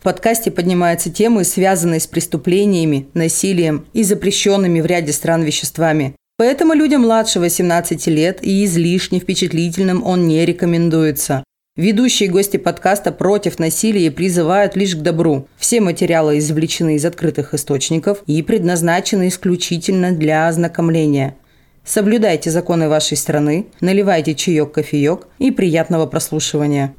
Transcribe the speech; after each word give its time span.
В 0.00 0.02
подкасте 0.02 0.50
поднимаются 0.50 1.10
темы, 1.10 1.44
связанные 1.44 2.00
с 2.00 2.06
преступлениями, 2.06 3.08
насилием 3.12 3.84
и 3.92 4.02
запрещенными 4.02 4.80
в 4.80 4.86
ряде 4.86 5.12
стран 5.12 5.42
веществами. 5.42 6.16
Поэтому 6.38 6.72
людям 6.72 7.02
младше 7.02 7.38
18 7.38 8.06
лет 8.06 8.38
и 8.40 8.64
излишне 8.64 9.20
впечатлительным 9.20 10.02
он 10.02 10.26
не 10.26 10.46
рекомендуется. 10.46 11.44
Ведущие 11.76 12.30
гости 12.30 12.56
подкаста 12.56 13.12
против 13.12 13.58
насилия 13.58 14.10
призывают 14.10 14.74
лишь 14.74 14.96
к 14.96 15.02
добру. 15.02 15.46
Все 15.58 15.82
материалы 15.82 16.38
извлечены 16.38 16.96
из 16.96 17.04
открытых 17.04 17.52
источников 17.52 18.22
и 18.26 18.40
предназначены 18.40 19.28
исключительно 19.28 20.12
для 20.12 20.48
ознакомления. 20.48 21.36
Соблюдайте 21.84 22.50
законы 22.50 22.88
вашей 22.88 23.18
страны, 23.18 23.66
наливайте 23.82 24.34
чаек-кофеек 24.34 25.28
и 25.38 25.50
приятного 25.50 26.06
прослушивания. 26.06 26.96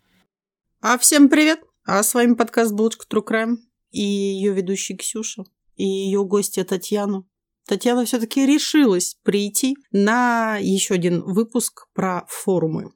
А 0.84 1.00
всем 1.00 1.30
привет! 1.30 1.71
А 1.84 2.04
с 2.04 2.14
вами 2.14 2.36
подкаст 2.36 2.74
«Булочка 2.74 3.06
True 3.10 3.26
Crime» 3.28 3.56
и 3.90 4.02
ее 4.02 4.54
ведущий 4.54 4.96
Ксюша, 4.96 5.46
и 5.76 5.84
ее 5.84 6.24
гостья 6.24 6.64
Татьяна. 6.64 7.24
Татьяна 7.66 8.06
все-таки 8.06 8.46
решилась 8.46 9.16
прийти 9.24 9.76
на 9.92 10.58
еще 10.58 10.94
один 10.94 11.24
выпуск 11.24 11.88
про 11.94 12.24
форумы. 12.30 12.92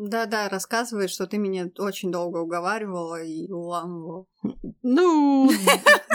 Да-да, 0.00 0.48
рассказывает, 0.48 1.10
что 1.10 1.26
ты 1.26 1.38
меня 1.38 1.68
очень 1.78 2.12
долго 2.12 2.38
уговаривала 2.38 3.20
и 3.20 3.50
уламывала. 3.50 4.26
Ну, 4.82 5.50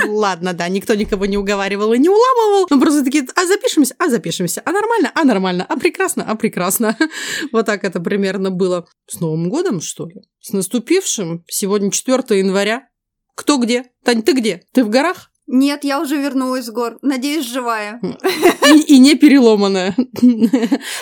ладно, 0.08 0.54
да, 0.54 0.70
никто 0.70 0.96
никого 0.96 1.26
не 1.26 1.38
уговаривал 1.38 1.92
и 1.92 2.00
не 2.00 2.08
уламывал. 2.08 2.68
Ну, 2.70 2.80
просто 2.80 3.04
такие, 3.04 3.28
а 3.36 3.46
запишемся, 3.46 3.94
а 4.00 4.10
запишемся, 4.10 4.62
а 4.64 4.72
нормально, 4.72 5.12
а 5.14 5.26
нормально, 5.26 5.66
а 5.68 5.78
прекрасно, 5.78 6.24
а 6.24 6.36
прекрасно. 6.36 6.98
Вот 7.52 7.66
так 7.66 7.84
это 7.84 8.00
примерно 8.00 8.52
было. 8.52 8.88
С 9.06 9.20
Новым 9.20 9.50
годом, 9.50 9.82
что 9.82 10.08
ли? 10.08 10.22
С 10.40 10.54
наступившим. 10.54 11.44
Сегодня 11.48 11.92
4 11.92 12.40
января. 12.40 12.88
Кто 13.36 13.58
где? 13.58 13.92
Тань, 14.06 14.24
ты 14.24 14.32
где? 14.32 14.64
Ты 14.72 14.86
в 14.86 14.90
горах? 14.90 15.30
Нет, 15.46 15.84
я 15.84 16.02
уже 16.02 16.18
вернулась 16.18 16.66
с 16.66 16.72
гор. 16.72 16.98
Надеюсь, 17.02 17.46
живая. 17.46 18.00
И, 18.66 18.96
и 18.96 19.00
не 19.00 19.16
переломанная. 19.16 19.96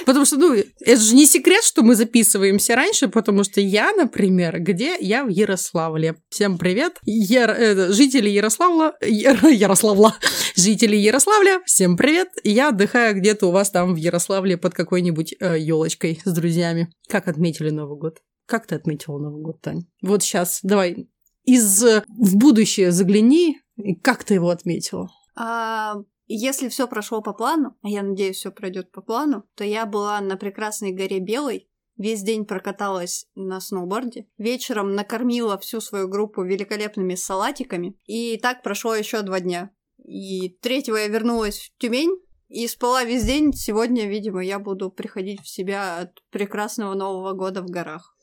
Потому 0.06 0.26
что, 0.26 0.38
ну, 0.38 0.56
это 0.56 1.02
же 1.02 1.16
не 1.16 1.26
секрет, 1.26 1.64
что 1.64 1.84
мы 1.84 1.96
записываемся 1.96 2.76
раньше, 2.76 3.08
потому 3.08 3.44
что 3.44 3.62
я, 3.62 3.94
например, 3.94 4.60
где? 4.60 4.98
Я 5.00 5.24
в 5.24 5.30
Ярославле. 5.30 6.16
Всем 6.30 6.58
привет. 6.58 6.98
Яр... 7.04 7.52
Это, 7.52 7.94
жители 7.94 8.30
Ярославля... 8.30 8.94
Яр... 9.02 9.46
Ярославля. 9.46 10.16
Жители 10.56 10.96
Ярославля, 10.96 11.62
всем 11.66 11.96
привет. 11.96 12.30
Я 12.44 12.70
отдыхаю 12.70 13.16
где-то 13.16 13.48
у 13.48 13.52
вас 13.52 13.70
там 13.70 13.94
в 13.94 13.98
Ярославле 13.98 14.58
под 14.58 14.74
какой-нибудь 14.74 15.36
э, 15.40 15.60
елочкой 15.60 16.20
с 16.26 16.32
друзьями. 16.32 16.92
Как 17.08 17.28
отметили 17.28 17.70
Новый 17.70 17.98
год? 17.98 18.18
Как 18.48 18.66
ты 18.66 18.76
отметила 18.76 19.20
Новый 19.20 19.42
год, 19.42 19.62
Тань? 19.62 19.86
Вот 20.02 20.24
сейчас, 20.24 20.60
давай, 20.64 21.08
из 21.46 21.84
в 21.84 22.36
будущее 22.36 22.92
загляни, 22.92 23.60
и 23.82 23.96
как 23.96 24.24
ты 24.24 24.36
его 24.36 24.50
отметила? 24.50 25.10
А, 25.36 25.96
если 26.28 26.70
все 26.70 26.88
прошло 26.88 27.22
по 27.22 27.34
плану, 27.34 27.78
а 27.82 27.90
я 27.90 28.04
надеюсь, 28.04 28.38
все 28.38 28.52
пройдет 28.52 28.92
по 28.92 29.02
плану, 29.02 29.44
то 29.56 29.64
я 29.64 29.86
была 29.86 30.22
на 30.22 30.38
прекрасной 30.38 30.92
горе 30.92 31.20
Белой, 31.20 31.70
весь 31.98 32.24
день 32.24 32.46
прокаталась 32.46 33.28
на 33.36 33.60
сноуборде, 33.60 34.28
вечером 34.38 34.96
накормила 34.96 35.58
всю 35.58 35.82
свою 35.82 36.08
группу 36.08 36.44
великолепными 36.44 37.16
салатиками, 37.16 37.98
и 38.06 38.38
так 38.38 38.64
прошло 38.64 38.96
еще 38.96 39.22
два 39.22 39.40
дня. 39.40 39.72
И 40.04 40.50
третьего 40.62 40.96
я 40.96 41.08
вернулась 41.08 41.60
в 41.60 41.82
Тюмень, 41.82 42.18
и 42.52 42.68
спала 42.68 43.06
весь 43.06 43.24
день. 43.24 43.54
Сегодня, 43.54 44.08
видимо, 44.08 44.44
я 44.44 44.60
буду 44.60 44.92
приходить 44.92 45.42
в 45.42 45.48
себя 45.48 46.00
от 46.00 46.22
прекрасного 46.32 46.94
Нового 46.94 47.32
года 47.32 47.62
в 47.62 47.68
горах. 47.68 48.14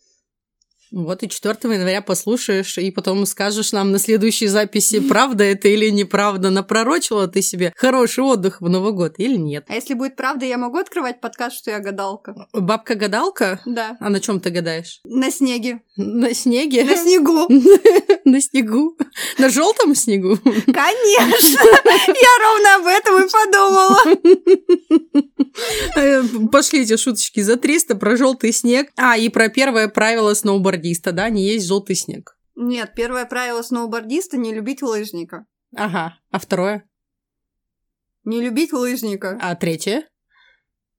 Вот 0.91 1.23
и 1.23 1.29
4 1.29 1.57
января 1.75 2.03
послушаешь, 2.03 2.79
и 2.79 2.91
потом 2.91 3.27
скажешь 3.27 3.73
нам 3.73 3.93
на 3.93 3.99
следующей 3.99 4.47
записи, 4.47 5.01
правда 5.09 5.45
это 5.45 5.69
или 5.69 5.91
неправда, 5.91 6.51
напророчила 6.51 7.29
ты 7.29 7.43
себе 7.43 7.73
хороший 7.77 8.25
отдых 8.25 8.61
в 8.61 8.69
Новый 8.69 8.93
год 8.93 9.15
или 9.19 9.37
нет. 9.37 9.65
А 9.69 9.75
если 9.75 9.95
будет 9.95 10.17
правда, 10.17 10.47
я 10.47 10.59
могу 10.59 10.79
открывать 10.79 11.21
подкаст, 11.21 11.57
что 11.57 11.71
я 11.71 11.79
гадалка? 11.81 12.35
Бабка-гадалка? 12.53 13.61
Да. 13.67 13.97
А 14.01 14.09
на 14.09 14.21
чем 14.21 14.41
ты 14.41 14.51
гадаешь? 14.51 15.01
На 15.05 15.31
снеге. 15.31 15.81
На 15.97 16.33
снеге? 16.35 16.85
На 16.85 16.97
снегу. 16.97 17.49
На 18.33 18.41
снегу? 18.41 18.97
На 19.39 19.49
желтом 19.49 19.95
снегу? 19.95 20.37
Конечно! 20.45 21.65
Я 22.09 22.33
ровно 22.43 22.77
об 22.77 22.87
этом 22.87 23.25
и 23.25 23.29
подумала. 23.31 23.99
Э, 25.97 26.23
пошли 26.53 26.83
эти 26.83 26.97
шуточки 26.97 27.41
за 27.41 27.57
300 27.57 27.97
про 27.97 28.17
желтый 28.17 28.53
снег. 28.53 28.91
А, 28.97 29.17
и 29.17 29.31
про 29.31 29.49
первое 29.49 29.89
правило 29.89 30.35
сноубордиста, 30.35 31.13
да, 31.13 31.31
не 31.31 31.47
есть 31.47 31.67
желтый 31.67 31.97
снег. 31.97 32.37
Нет, 32.55 32.93
первое 32.95 33.25
правило 33.25 33.63
сноубордиста– 33.63 34.37
не 34.39 34.53
любить 34.53 34.83
лыжника. 34.83 35.47
Ага, 35.75 36.19
а 36.31 36.39
второе? 36.39 36.87
Не 38.25 38.43
любить 38.43 38.73
лыжника. 38.73 39.39
А 39.41 39.55
третье? 39.55 40.07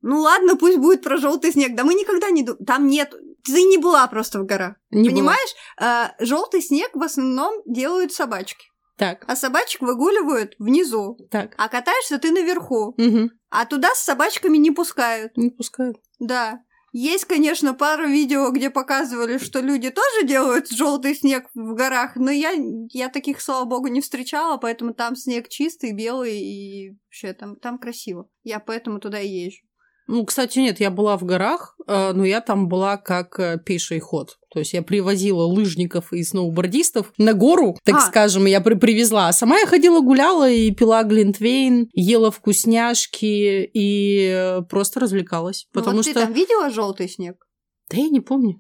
Ну 0.02 0.22
ладно, 0.22 0.56
пусть 0.56 0.78
будет 0.78 1.04
про 1.04 1.18
желтый 1.18 1.52
снег. 1.52 1.76
Да 1.76 1.84
мы 1.84 1.94
никогда 1.94 2.30
не... 2.32 2.44
Там 2.44 2.88
нет... 2.88 3.14
Ты 3.46 3.64
не 3.64 3.78
была 3.78 4.08
просто 4.08 4.40
в 4.40 4.46
горах. 4.46 4.76
Не 4.92 5.10
Понимаешь? 5.10 5.56
А, 5.80 6.14
желтый 6.20 6.62
снег 6.62 6.90
в 6.94 7.02
основном 7.02 7.62
делают 7.66 8.14
собачки. 8.14 8.66
Так. 8.98 9.24
А 9.28 9.36
собачек 9.36 9.82
выгуливают 9.82 10.56
внизу. 10.60 11.18
Так. 11.32 11.56
А 11.58 11.70
катаешься 11.70 12.20
ты 12.20 12.32
наверху. 12.32 12.96
Угу. 12.98 13.30
А 13.50 13.66
туда 13.66 13.90
с 13.96 14.04
собачками 14.04 14.58
не 14.58 14.72
пускают. 14.72 15.38
Не 15.38 15.50
пускают. 15.50 15.98
Да. 16.20 16.62
Есть, 16.92 17.26
конечно, 17.26 17.74
пару 17.74 18.08
видео, 18.08 18.50
где 18.50 18.70
показывали, 18.70 19.38
что 19.38 19.60
люди 19.60 19.92
тоже 19.92 20.26
делают 20.26 20.70
желтый 20.70 21.16
снег 21.16 21.46
в 21.54 21.76
горах, 21.76 22.16
но 22.16 22.32
я, 22.32 22.52
я 22.92 23.10
таких, 23.10 23.42
слава 23.42 23.66
богу, 23.66 23.88
не 23.88 24.02
встречала, 24.02 24.58
поэтому 24.58 24.94
там 24.94 25.16
снег 25.16 25.50
чистый, 25.50 25.94
белый 25.94 26.40
и 26.40 26.98
вообще 27.06 27.34
там, 27.34 27.58
там 27.58 27.78
красиво. 27.78 28.28
Я 28.44 28.60
поэтому 28.60 29.00
туда 29.00 29.20
и 29.20 29.30
езжу. 29.30 29.68
Ну, 30.12 30.26
кстати, 30.26 30.58
нет, 30.58 30.80
я 30.80 30.90
была 30.90 31.18
в 31.18 31.24
горах, 31.24 31.76
э, 31.86 32.14
но 32.14 32.26
я 32.26 32.42
там 32.42 32.68
была 32.68 32.98
как 32.98 33.40
э, 33.40 33.60
пеший 33.64 34.00
ход. 34.00 34.40
То 34.50 34.58
есть 34.58 34.74
я 34.74 34.82
привозила 34.82 35.44
лыжников 35.44 36.12
и 36.12 36.24
сноубордистов 36.24 37.14
на 37.20 37.34
гору, 37.34 37.78
так 37.84 37.98
а. 37.98 38.00
скажем, 38.00 38.48
я 38.48 38.60
при 38.60 38.74
привезла. 38.74 39.28
А 39.28 39.34
сама 39.34 39.60
я 39.60 39.68
ходила, 39.68 40.00
гуляла 40.02 40.50
и 40.50 40.72
пила 40.72 41.04
глинтвейн, 41.04 41.92
ела 41.94 42.32
вкусняшки 42.32 43.70
и 43.72 44.32
э, 44.34 44.62
просто 44.64 45.00
развлекалась. 45.00 45.68
Ну, 45.76 45.80
потому 45.80 45.98
вот 45.98 46.06
что... 46.06 46.16
ты 46.16 46.22
там 46.22 46.34
видела 46.34 46.72
желтый 46.72 47.08
снег? 47.08 47.46
Да 47.92 47.98
я 47.98 48.10
не 48.10 48.20
помню. 48.20 48.60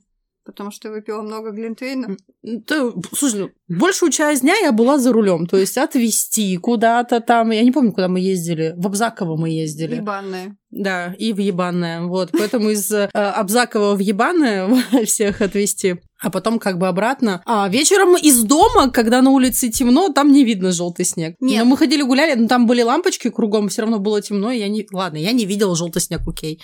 Потому 0.50 0.72
что 0.72 0.90
выпила 0.90 1.22
много 1.22 1.52
глинтвейна. 1.52 2.18
Да, 2.42 2.92
слушай, 3.14 3.42
ну, 3.42 3.50
большую 3.68 4.12
часть 4.12 4.42
дня 4.42 4.56
я 4.60 4.72
была 4.72 4.98
за 4.98 5.14
рулем, 5.14 5.46
то 5.46 5.58
есть 5.58 5.78
отвезти 5.78 6.58
куда-то 6.58 7.20
там. 7.20 7.52
Я 7.52 7.62
не 7.62 7.72
помню, 7.72 7.92
куда 7.92 8.08
мы 8.08 8.20
ездили. 8.20 8.74
В 8.76 8.88
Абзаково 8.88 9.38
мы 9.38 9.52
ездили. 9.52 9.98
Ебанное. 9.98 10.58
Да, 10.72 11.14
и 11.20 11.34
в 11.34 11.38
Ебанное. 11.38 12.02
Вот, 12.02 12.32
поэтому 12.32 12.72
из 12.72 12.92
э, 12.92 13.06
Абзакова 13.14 13.94
в 13.94 14.00
Ебанное 14.00 14.68
всех 15.06 15.42
отвезти. 15.42 15.98
А 16.20 16.32
потом 16.32 16.58
как 16.58 16.80
бы 16.80 16.88
обратно. 16.88 17.44
А 17.46 17.70
вечером 17.70 18.18
из 18.18 18.42
дома, 18.42 18.90
когда 18.90 19.22
на 19.22 19.30
улице 19.30 19.70
темно, 19.70 20.10
там 20.10 20.32
не 20.32 20.44
видно 20.44 20.72
желтый 20.72 21.06
снег. 21.06 21.36
Нет. 21.40 21.60
Но 21.60 21.66
мы 21.70 21.78
ходили 21.78 22.02
гуляли, 22.02 22.34
но 22.34 22.48
там 22.48 22.66
были 22.66 22.82
лампочки 22.82 23.30
кругом, 23.30 23.70
все 23.70 23.84
равно 23.84 24.00
было 24.00 24.20
темно. 24.20 24.52
И 24.52 24.58
я 24.58 24.68
не, 24.68 24.88
ладно, 24.92 25.18
я 25.18 25.32
не 25.32 25.46
видела 25.46 25.76
желтый 25.76 26.02
снег, 26.02 26.22
окей. 26.28 26.60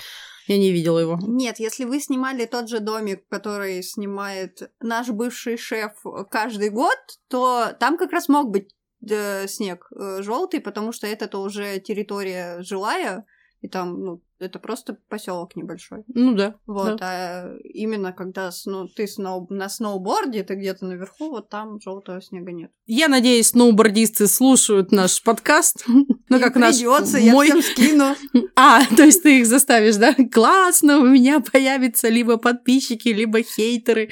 Я 0.47 0.57
не 0.57 0.71
видела 0.71 0.99
его. 0.99 1.17
Нет, 1.21 1.59
если 1.59 1.85
вы 1.85 1.99
снимали 1.99 2.45
тот 2.45 2.69
же 2.69 2.79
домик, 2.79 3.27
который 3.29 3.81
снимает 3.81 4.71
наш 4.79 5.09
бывший 5.09 5.57
шеф 5.57 5.91
каждый 6.29 6.69
год, 6.69 6.97
то 7.27 7.75
там 7.79 7.97
как 7.97 8.11
раз 8.11 8.29
мог 8.29 8.51
быть 8.51 8.75
э, 9.09 9.47
снег 9.47 9.87
э, 9.91 10.21
желтый, 10.21 10.61
потому 10.61 10.91
что 10.91 11.07
это-то 11.07 11.39
уже 11.39 11.79
территория 11.79 12.61
жилая, 12.61 13.25
и 13.61 13.67
там, 13.67 13.99
ну, 13.99 14.21
это 14.39 14.59
просто 14.59 14.97
поселок 15.09 15.55
небольшой. 15.55 16.03
Ну 16.07 16.33
да. 16.33 16.55
Вот, 16.65 16.97
да. 16.97 16.97
а 17.01 17.55
именно 17.63 18.11
когда 18.11 18.51
ну, 18.65 18.87
ты 18.87 19.07
сноу, 19.07 19.47
на 19.49 19.69
сноуборде, 19.69 20.43
ты 20.43 20.55
где-то 20.55 20.85
наверху, 20.85 21.29
вот 21.29 21.49
там 21.49 21.79
желтого 21.79 22.21
снега 22.21 22.51
нет. 22.51 22.71
Я 22.85 23.07
надеюсь, 23.07 23.49
сноубордисты 23.49 24.27
слушают 24.27 24.91
наш 24.91 25.21
подкаст. 25.23 25.85
Ну, 26.29 26.39
как 26.39 26.55
наш 26.55 26.77
придется, 26.77 27.19
я 27.19 27.39
всем 27.39 27.61
скину. 27.61 28.15
А, 28.55 28.83
то 28.85 29.03
есть 29.03 29.21
ты 29.21 29.39
их 29.39 29.45
заставишь, 29.45 29.97
да? 29.97 30.15
Классно, 30.31 30.99
у 30.99 31.05
меня 31.05 31.39
появятся 31.39 32.09
либо 32.09 32.37
подписчики, 32.37 33.09
либо 33.09 33.43
хейтеры. 33.43 34.09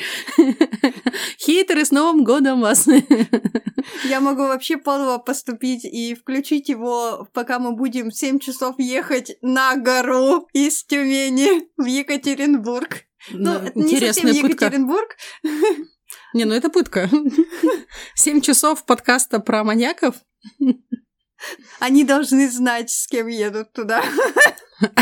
Хейтеры, 1.40 1.86
с 1.86 1.92
Новым 1.92 2.24
годом 2.24 2.62
вас! 2.62 2.88
Я 4.06 4.20
могу 4.20 4.44
вообще 4.44 4.78
подло 4.78 5.18
поступить 5.18 5.86
и 5.86 6.14
включить 6.14 6.70
его, 6.70 7.28
пока 7.34 7.60
мы 7.60 7.72
будем 7.76 8.12
7 8.12 8.40
часов 8.40 8.76
ехать 8.78 9.38
на 9.42 9.76
гору 9.76 10.13
из 10.54 10.84
Тюмени 10.84 11.70
в 11.78 11.86
Екатеринбург. 11.86 13.04
Ну, 13.32 13.60
Ну, 13.76 13.84
не 13.84 14.00
совсем 14.00 14.42
пытка. 14.42 14.66
Екатеринбург. 14.66 15.16
Не, 16.34 16.46
ну 16.46 16.54
это 16.54 16.70
пытка. 16.70 17.10
Семь 18.16 18.42
часов 18.42 18.86
подкаста 18.86 19.40
про 19.40 19.64
маньяков. 19.64 20.16
Они 21.80 22.04
должны 22.04 22.50
знать, 22.50 22.90
с 22.90 23.08
кем 23.08 23.28
едут 23.28 23.72
туда. 23.74 24.04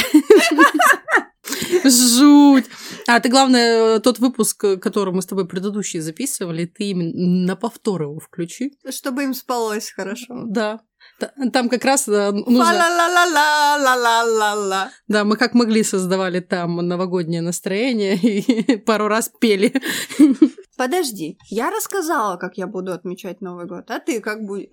Жуть. 1.83 2.65
А 3.07 3.19
ты, 3.19 3.29
главное, 3.29 3.99
тот 3.99 4.19
выпуск, 4.19 4.65
который 4.81 5.13
мы 5.13 5.21
с 5.21 5.25
тобой 5.25 5.47
предыдущий 5.47 5.99
записывали, 5.99 6.65
ты 6.65 6.85
именно 6.85 7.45
на 7.45 7.55
повтор 7.55 8.03
его 8.03 8.19
включи. 8.19 8.77
Чтобы 8.89 9.23
им 9.23 9.33
спалось 9.33 9.91
хорошо. 9.91 10.43
Да. 10.45 10.81
Там 11.53 11.69
как 11.69 11.85
раз 11.85 12.07
э, 12.07 12.31
нужно... 12.31 12.65
Да, 15.07 15.23
мы 15.23 15.35
как 15.37 15.53
могли 15.53 15.83
создавали 15.83 16.39
там 16.39 16.75
новогоднее 16.77 17.41
настроение 17.41 18.15
и 18.17 18.77
пару 18.77 19.07
раз 19.07 19.31
пели. 19.39 19.73
Подожди, 20.77 21.37
я 21.49 21.69
рассказала, 21.69 22.37
как 22.37 22.57
я 22.57 22.67
буду 22.67 22.91
отмечать 22.91 23.41
Новый 23.41 23.67
год, 23.67 23.89
а 23.89 23.99
ты 23.99 24.19
как 24.19 24.41
будешь... 24.43 24.69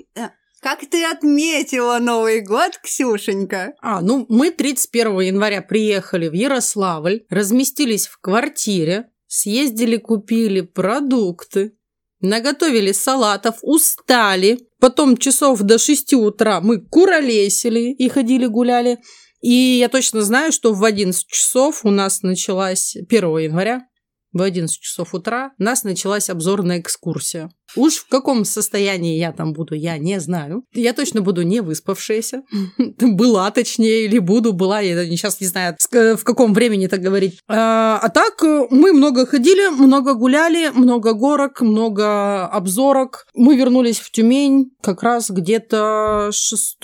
Как 0.60 0.80
ты 0.90 1.04
отметила 1.04 1.98
Новый 2.00 2.40
год, 2.40 2.78
Ксюшенька? 2.82 3.74
А, 3.80 4.00
ну 4.00 4.26
мы 4.28 4.50
31 4.50 5.20
января 5.20 5.62
приехали 5.62 6.28
в 6.28 6.32
Ярославль, 6.32 7.24
разместились 7.30 8.08
в 8.08 8.18
квартире, 8.20 9.10
съездили, 9.28 9.98
купили 9.98 10.62
продукты, 10.62 11.77
наготовили 12.20 12.92
салатов, 12.92 13.56
устали. 13.62 14.58
Потом 14.80 15.16
часов 15.16 15.60
до 15.60 15.78
6 15.78 16.14
утра 16.14 16.60
мы 16.60 16.80
куролесили 16.80 17.92
и 17.92 18.08
ходили 18.08 18.46
гуляли. 18.46 18.98
И 19.40 19.52
я 19.52 19.88
точно 19.88 20.22
знаю, 20.22 20.52
что 20.52 20.72
в 20.72 20.84
11 20.84 21.26
часов 21.28 21.84
у 21.84 21.90
нас 21.90 22.22
началась 22.22 22.96
1 22.96 23.38
января 23.38 23.82
в 24.32 24.42
11 24.42 24.80
часов 24.80 25.14
утра 25.14 25.52
у 25.58 25.62
нас 25.62 25.84
началась 25.84 26.30
обзорная 26.30 26.80
экскурсия. 26.80 27.50
Уж 27.76 27.96
в 27.96 28.08
каком 28.08 28.44
состоянии 28.44 29.18
я 29.18 29.32
там 29.32 29.52
буду, 29.52 29.74
я 29.74 29.98
не 29.98 30.20
знаю. 30.20 30.64
Я 30.72 30.94
точно 30.94 31.20
буду 31.20 31.42
не 31.42 31.60
выспавшаяся. 31.60 32.42
Была, 33.00 33.50
точнее, 33.50 34.04
или 34.04 34.18
буду, 34.18 34.52
была. 34.52 34.80
Я 34.80 35.04
сейчас 35.06 35.40
не 35.40 35.46
знаю, 35.46 35.76
в 35.80 36.24
каком 36.24 36.54
времени 36.54 36.86
так 36.86 37.00
говорить. 37.00 37.40
А, 37.46 37.98
а 38.02 38.08
так, 38.08 38.42
мы 38.70 38.92
много 38.92 39.26
ходили, 39.26 39.68
много 39.68 40.14
гуляли, 40.14 40.70
много 40.70 41.12
горок, 41.12 41.60
много 41.60 42.46
обзорок. 42.46 43.26
Мы 43.34 43.56
вернулись 43.56 43.98
в 43.98 44.10
Тюмень 44.10 44.70
как 44.82 45.02
раз 45.02 45.30
где-то 45.30 46.30
6 46.32 46.78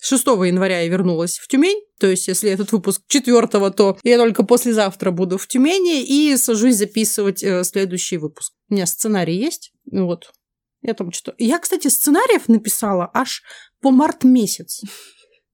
6 0.00 0.26
января 0.26 0.80
я 0.80 0.88
вернулась 0.88 1.38
в 1.38 1.48
Тюмень. 1.48 1.82
То 1.98 2.06
есть, 2.06 2.28
если 2.28 2.50
этот 2.50 2.72
выпуск 2.72 3.02
4, 3.08 3.46
то 3.48 3.98
я 4.02 4.18
только 4.18 4.44
послезавтра 4.44 5.10
буду 5.10 5.38
в 5.38 5.46
Тюмени 5.46 6.02
и 6.02 6.36
сажусь 6.36 6.76
записывать 6.76 7.42
э, 7.42 7.64
следующий 7.64 8.16
выпуск. 8.16 8.52
У 8.68 8.74
меня 8.74 8.86
сценарий 8.86 9.36
есть. 9.36 9.72
Вот. 9.90 10.32
Я 10.82 10.94
там 10.94 11.10
что-то... 11.12 11.34
Я, 11.38 11.58
кстати, 11.58 11.88
сценариев 11.88 12.48
написала 12.48 13.10
аж 13.12 13.42
по 13.80 13.90
март 13.90 14.24
месяц. 14.24 14.82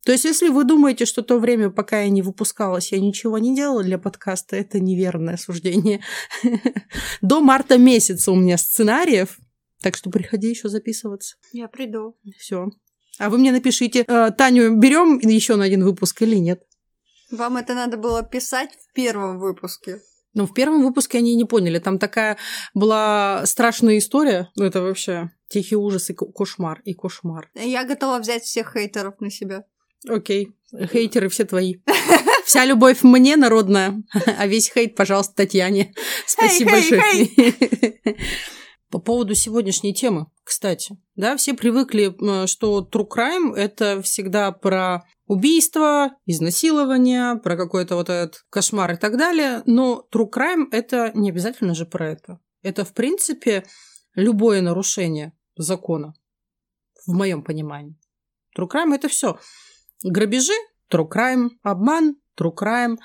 То 0.05 0.13
есть, 0.13 0.25
если 0.25 0.51
вы 0.51 0.65
думаете, 0.65 1.07
что 1.07 1.23
то 1.23 1.39
время, 1.39 1.71
пока 1.71 2.03
я 2.03 2.11
не 2.11 2.21
выпускалась, 2.21 2.93
я 2.93 3.01
ничего 3.01 3.39
не 3.39 3.57
делала 3.57 3.83
для 3.83 3.99
подкаста, 3.99 4.55
это 4.57 4.79
неверное 4.79 5.39
суждение. 5.39 6.01
До 7.23 7.41
марта 7.41 7.79
месяца 7.79 8.31
у 8.31 8.37
меня 8.37 8.59
сценариев, 8.59 9.39
так 9.81 9.97
что 9.97 10.11
приходи 10.11 10.49
еще 10.49 10.69
записываться. 10.69 11.37
Я 11.53 11.69
приду. 11.69 12.19
Все. 12.39 12.69
А 13.19 13.31
вы 13.31 13.39
мне 13.39 13.53
напишите, 13.53 14.05
э, 14.07 14.31
Таню 14.37 14.77
берем 14.77 15.19
еще 15.19 15.57
на 15.57 15.65
один 15.65 15.85
выпуск 15.85 16.23
или 16.23 16.37
нет? 16.37 16.63
Вам 17.31 17.57
это 17.57 17.75
надо 17.75 17.97
было 17.97 18.23
писать 18.23 18.71
в 18.73 18.93
первом 18.93 19.39
выпуске. 19.39 20.01
Ну, 20.35 20.47
в 20.47 20.55
первом 20.55 20.83
выпуске 20.83 21.19
они 21.19 21.35
не 21.37 21.45
поняли. 21.45 21.79
Там 21.79 21.99
такая 21.99 22.37
была 22.75 23.47
страшная 23.47 23.99
история. 23.99 24.51
Ну, 24.57 24.65
это 24.65 24.83
вообще 24.83 25.31
тихий 25.49 25.77
ужас 25.77 26.11
и 26.11 26.15
кошмар, 26.15 26.81
и 26.85 26.93
кошмар. 26.93 27.51
Я 27.55 27.85
готова 27.85 28.19
взять 28.19 28.43
всех 28.43 28.73
хейтеров 28.75 29.21
на 29.21 29.31
себя. 29.31 29.65
Окей. 30.09 30.53
Хейтеры 30.73 31.29
все 31.29 31.45
твои. 31.45 31.77
Вся 32.45 32.65
любовь 32.65 33.03
мне 33.03 33.37
народная, 33.37 34.03
а 34.39 34.47
весь 34.47 34.71
хейт, 34.71 34.97
пожалуйста, 34.97 35.35
Татьяне. 35.35 35.95
Спасибо 36.27 36.73
большое. 36.73 37.29
По 38.95 39.01
поводу 39.01 39.35
сегодняшней 39.35 39.93
темы, 39.93 40.29
кстати, 40.45 40.97
да, 41.17 41.37
все 41.37 41.55
привыкли, 41.55 42.15
что 42.47 42.89
true 42.89 43.09
crime– 43.09 43.53
это 43.57 44.01
всегда 44.03 44.53
про 44.53 45.03
убийство, 45.27 46.13
изнасилование, 46.27 47.35
про 47.35 47.57
какой-то 47.57 47.97
вот 47.97 48.09
этот 48.09 48.45
кошмар 48.51 48.93
и 48.93 48.97
так 48.97 49.17
далее, 49.17 49.65
но 49.67 50.07
true 50.15 50.31
crime– 50.33 50.67
это 50.71 51.11
не 51.17 51.31
обязательно 51.31 51.75
же 51.75 51.87
про 51.87 52.11
это. 52.11 52.39
Это, 52.63 52.85
в 52.85 52.95
принципе, 52.95 53.65
любое 54.15 54.63
нарушение 54.63 55.33
закона, 55.57 56.15
в 57.05 57.15
моем 57.15 57.43
понимании. 57.43 57.99
True 58.57 58.69
crime– 58.73 58.95
это 58.95 59.09
все. 59.09 59.41
Грабежи– 60.05 60.55
true 60.89 61.11
crime, 61.11 61.49
обман– 61.65 62.15
true 62.39 62.55
crime, 62.57 62.99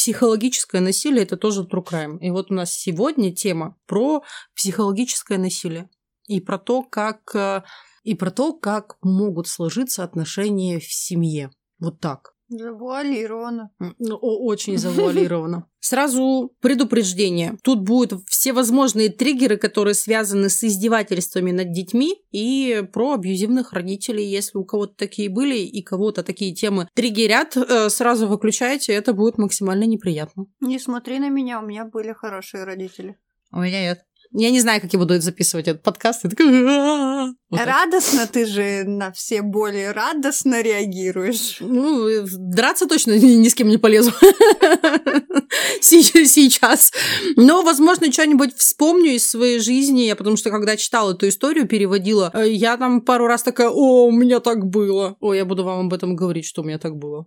психологическое 0.00 0.80
насилие– 0.80 1.22
это 1.24 1.36
тоже 1.36 1.60
true 1.60 1.84
crime. 1.84 2.18
И 2.20 2.30
вот 2.30 2.50
у 2.50 2.54
нас 2.54 2.72
сегодня 2.72 3.34
тема 3.34 3.76
про 3.84 4.22
психологическое 4.56 5.36
насилие 5.36 5.90
и 6.26 6.40
про 6.40 6.58
то, 6.58 6.82
как, 6.82 7.34
э, 7.34 7.62
и 8.02 8.14
про 8.14 8.30
то, 8.30 8.54
как 8.54 8.96
могут 9.02 9.46
сложиться 9.46 10.02
отношения 10.02 10.80
в 10.80 10.90
семье. 10.90 11.50
Вот 11.78 12.00
так. 12.00 12.32
Завуалировано. 12.50 13.70
Ну, 13.78 14.16
очень 14.16 14.76
завуалировано. 14.76 15.66
Сразу 15.78 16.52
предупреждение. 16.60 17.56
Тут 17.62 17.80
будут 17.82 18.24
всевозможные 18.26 19.08
триггеры, 19.08 19.56
которые 19.56 19.94
связаны 19.94 20.48
с 20.48 20.62
издевательствами 20.64 21.52
над 21.52 21.70
детьми 21.72 22.16
и 22.32 22.84
про 22.92 23.12
абьюзивных 23.14 23.72
родителей. 23.72 24.26
Если 24.26 24.58
у 24.58 24.64
кого-то 24.64 24.94
такие 24.96 25.30
были 25.30 25.58
и 25.58 25.80
кого-то 25.80 26.24
такие 26.24 26.52
темы 26.52 26.88
триггерят, 26.94 27.56
э, 27.56 27.88
сразу 27.88 28.26
выключайте, 28.26 28.92
это 28.94 29.12
будет 29.12 29.38
максимально 29.38 29.84
неприятно. 29.84 30.46
Не 30.60 30.80
смотри 30.80 31.20
на 31.20 31.28
меня, 31.28 31.60
у 31.60 31.64
меня 31.64 31.84
были 31.84 32.12
хорошие 32.12 32.64
родители. 32.64 33.16
У 33.52 33.60
меня 33.60 33.80
нет. 33.80 34.00
Я 34.32 34.50
не 34.50 34.60
знаю, 34.60 34.80
как 34.80 34.92
я 34.92 34.98
буду 34.98 35.20
записывать 35.20 35.66
этот 35.66 35.82
подкаст. 35.82 36.22
Я 36.22 36.30
такая... 36.30 37.34
Вот 37.50 37.60
радостно 37.60 38.28
ты 38.28 38.46
же 38.46 38.84
на 38.84 39.10
все 39.10 39.42
боли 39.42 39.90
радостно 39.92 40.62
реагируешь. 40.62 41.56
Ну, 41.58 42.06
драться 42.38 42.86
точно 42.86 43.18
ни, 43.18 43.34
ни 43.34 43.48
с 43.48 43.56
кем 43.56 43.68
не 43.68 43.76
полезу 43.76 44.12
сейчас. 45.80 46.92
Но, 47.34 47.62
возможно, 47.62 48.12
что-нибудь 48.12 48.54
вспомню 48.54 49.14
из 49.14 49.26
своей 49.26 49.58
жизни, 49.58 50.02
я 50.02 50.14
потому 50.14 50.36
что 50.36 50.50
когда 50.50 50.76
читала 50.76 51.12
эту 51.12 51.28
историю, 51.28 51.66
переводила, 51.66 52.30
э, 52.32 52.52
я 52.52 52.76
там 52.76 53.00
пару 53.00 53.26
раз 53.26 53.42
такая, 53.42 53.68
о, 53.68 54.06
у 54.06 54.12
меня 54.12 54.38
так 54.38 54.64
было. 54.64 55.16
О, 55.18 55.34
я 55.34 55.44
буду 55.44 55.64
вам 55.64 55.86
об 55.86 55.94
этом 55.94 56.14
говорить, 56.14 56.44
что 56.44 56.62
у 56.62 56.64
меня 56.64 56.78
так 56.78 56.96
было. 56.96 57.26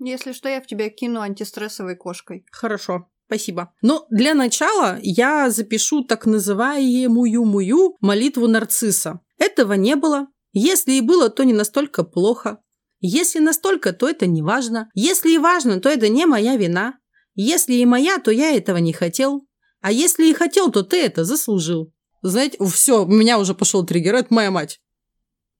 Если 0.00 0.32
что, 0.32 0.48
я 0.48 0.62
в 0.62 0.66
тебя 0.66 0.88
кину 0.88 1.20
антистрессовой 1.20 1.96
кошкой. 1.96 2.46
Хорошо. 2.50 3.08
Спасибо. 3.28 3.74
Но 3.82 4.06
для 4.10 4.32
начала 4.32 4.98
я 5.02 5.50
запишу 5.50 6.02
так 6.02 6.24
называемую 6.24 7.44
мою 7.44 7.96
молитву 8.00 8.46
нарцисса. 8.46 9.20
Этого 9.36 9.74
не 9.74 9.96
было. 9.96 10.28
Если 10.54 10.92
и 10.92 11.02
было, 11.02 11.28
то 11.28 11.44
не 11.44 11.52
настолько 11.52 12.04
плохо. 12.04 12.58
Если 13.00 13.38
настолько, 13.38 13.92
то 13.92 14.08
это 14.08 14.26
не 14.26 14.40
важно. 14.40 14.88
Если 14.94 15.32
и 15.32 15.38
важно, 15.38 15.78
то 15.78 15.90
это 15.90 16.08
не 16.08 16.24
моя 16.24 16.56
вина. 16.56 16.98
Если 17.34 17.74
и 17.74 17.84
моя, 17.84 18.18
то 18.18 18.30
я 18.30 18.56
этого 18.56 18.78
не 18.78 18.94
хотел. 18.94 19.46
А 19.82 19.92
если 19.92 20.26
и 20.26 20.34
хотел, 20.34 20.72
то 20.72 20.82
ты 20.82 21.04
это 21.04 21.24
заслужил. 21.24 21.92
Знаете, 22.22 22.56
все, 22.64 23.04
у 23.04 23.08
меня 23.08 23.38
уже 23.38 23.54
пошел 23.54 23.84
триггер, 23.84 24.14
это 24.14 24.32
моя 24.32 24.50
мать. 24.50 24.80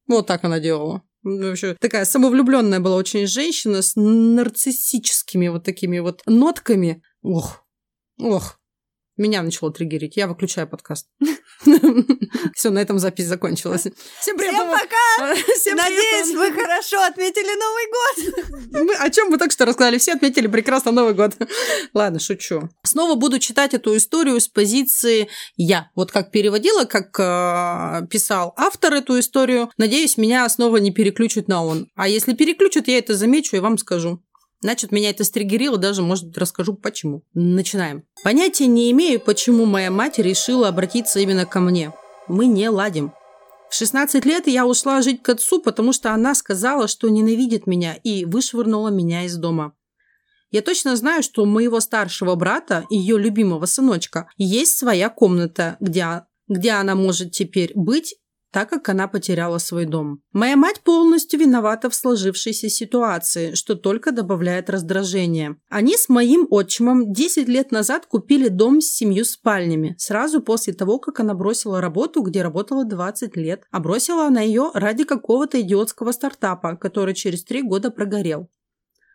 Вот 0.09 0.27
так 0.27 0.43
она 0.43 0.59
делала. 0.59 1.03
Вообще, 1.23 1.77
такая 1.79 2.05
самовлюбленная 2.05 2.81
была 2.81 2.97
очень 2.97 3.27
женщина 3.27 3.83
с 3.83 3.93
нарциссическими 3.95 5.49
вот 5.49 5.65
такими 5.65 5.99
вот 5.99 6.23
нотками. 6.27 7.03
Ох, 7.23 7.67
ох, 8.19 8.59
меня 9.19 9.43
начало 9.43 9.73
триггерить. 9.73 10.17
Я 10.17 10.29
выключаю 10.29 10.69
подкаст. 10.69 11.09
Все, 12.55 12.71
на 12.71 12.79
этом 12.79 13.01
запись 13.01 13.27
закончилась. 13.27 13.89
Всем 14.21 14.39
привет! 14.39 14.55
Всем 14.55 14.71
пока! 14.71 15.35
Всем 15.57 15.77
Надеюсь, 15.77 16.35
вы 16.37 16.53
хорошо 16.53 17.03
отметили 17.03 17.53
Новый 17.59 17.89
год. 17.91 18.69
Мы, 18.87 18.95
о 18.95 19.11
чем 19.11 19.31
мы 19.31 19.39
только 19.39 19.53
что 19.53 19.65
рассказали? 19.65 19.99
Все 19.99 20.13
отметили 20.13 20.47
прекрасно 20.47 20.93
Новый 20.93 21.15
год. 21.15 21.33
Ладно, 21.95 22.21
шучу. 22.21 22.69
Снова 22.85 23.17
буду 23.17 23.41
читать 23.41 23.75
эту 23.75 23.97
историю 23.97 24.41
с 24.41 24.47
позиции 24.47 25.29
«я». 25.57 25.91
Вот 25.97 26.13
как 26.13 26.31
переводила, 26.31 26.85
как 26.85 27.19
э, 27.19 28.07
писал 28.09 28.55
автор 28.57 28.95
эту 28.95 29.19
историю. 29.19 29.71
Надеюсь, 29.79 30.17
меня 30.17 30.49
снова 30.49 30.77
не 30.77 30.93
переключат 30.93 31.49
на 31.49 31.65
он. 31.65 31.89
А 31.97 32.07
если 32.07 32.35
переключат, 32.35 32.87
я 32.87 32.99
это 32.99 33.15
замечу 33.15 33.57
и 33.57 33.61
вам 33.61 33.79
скажу. 33.79 34.23
Значит, 34.61 34.91
меня 34.91 35.11
это 35.11 35.23
стригерило, 35.23 35.79
даже, 35.79 36.03
может, 36.03 36.37
расскажу 36.37 36.75
почему. 36.75 37.23
Начинаем. 37.33 38.05
Понятия 38.25 38.67
не 38.67 38.91
имею, 38.91 39.21
почему 39.21 39.67
моя 39.67 39.91
мать 39.91 40.19
решила 40.19 40.69
обратиться 40.69 41.21
именно 41.21 41.47
ко 41.47 41.61
мне. 41.61 41.93
Мы 42.27 42.47
не 42.47 42.69
ладим. 42.69 43.13
В 43.71 43.75
16 43.75 44.25
лет 44.25 44.47
я 44.47 44.67
ушла 44.67 45.03
жить 45.03 45.23
к 45.23 45.29
отцу, 45.29 45.61
потому 45.61 45.93
что 45.93 46.13
она 46.13 46.35
сказала, 46.35 46.89
что 46.89 47.09
ненавидит 47.09 47.67
меня 47.67 47.95
и 48.03 48.25
вышвырнула 48.25 48.89
меня 48.89 49.25
из 49.25 49.37
дома. 49.37 49.75
Я 50.51 50.63
точно 50.63 50.97
знаю, 50.97 51.23
что 51.23 51.43
у 51.43 51.47
моего 51.47 51.79
старшего 51.81 52.35
брата, 52.35 52.85
ее 52.89 53.19
любимого 53.19 53.67
сыночка, 53.67 54.29
есть 54.39 54.79
своя 54.79 55.11
комната, 55.11 55.77
где, 55.81 56.25
где 56.49 56.71
она 56.73 56.95
может 56.95 57.33
теперь 57.33 57.73
быть 57.75 58.17
так 58.53 58.71
как 58.71 58.89
она 58.89 59.09
потеряла 59.09 59.59
свой 59.59 59.85
дом. 59.85 60.21
Моя 60.33 60.57
мать 60.57 60.81
полностью 60.81 61.41
виновата 61.41 61.91
в 61.91 61.95
сложившейся 61.95 62.69
ситуации, 62.69 63.55
что 63.55 63.75
только 63.75 64.13
добавляет 64.13 64.71
раздражения. 64.71 65.57
Они 65.69 65.97
с 65.97 66.09
моим 66.09 66.47
отчимом 66.51 67.13
10 67.13 67.49
лет 67.49 67.73
назад 67.73 68.07
купили 68.07 68.49
дом 68.49 68.81
с 68.81 68.87
семью 68.87 69.25
спальнями, 69.25 69.95
сразу 69.99 70.43
после 70.43 70.73
того, 70.73 70.99
как 70.99 71.21
она 71.21 71.35
бросила 71.35 71.81
работу, 71.81 72.23
где 72.23 72.43
работала 72.43 72.85
20 72.85 73.37
лет, 73.37 73.65
а 73.71 73.81
бросила 73.81 74.27
она 74.27 74.41
ее 74.41 74.71
ради 74.75 75.05
какого-то 75.05 75.61
идиотского 75.61 76.13
стартапа, 76.13 76.77
который 76.77 77.15
через 77.15 77.45
3 77.45 77.63
года 77.63 77.91
прогорел. 77.91 78.49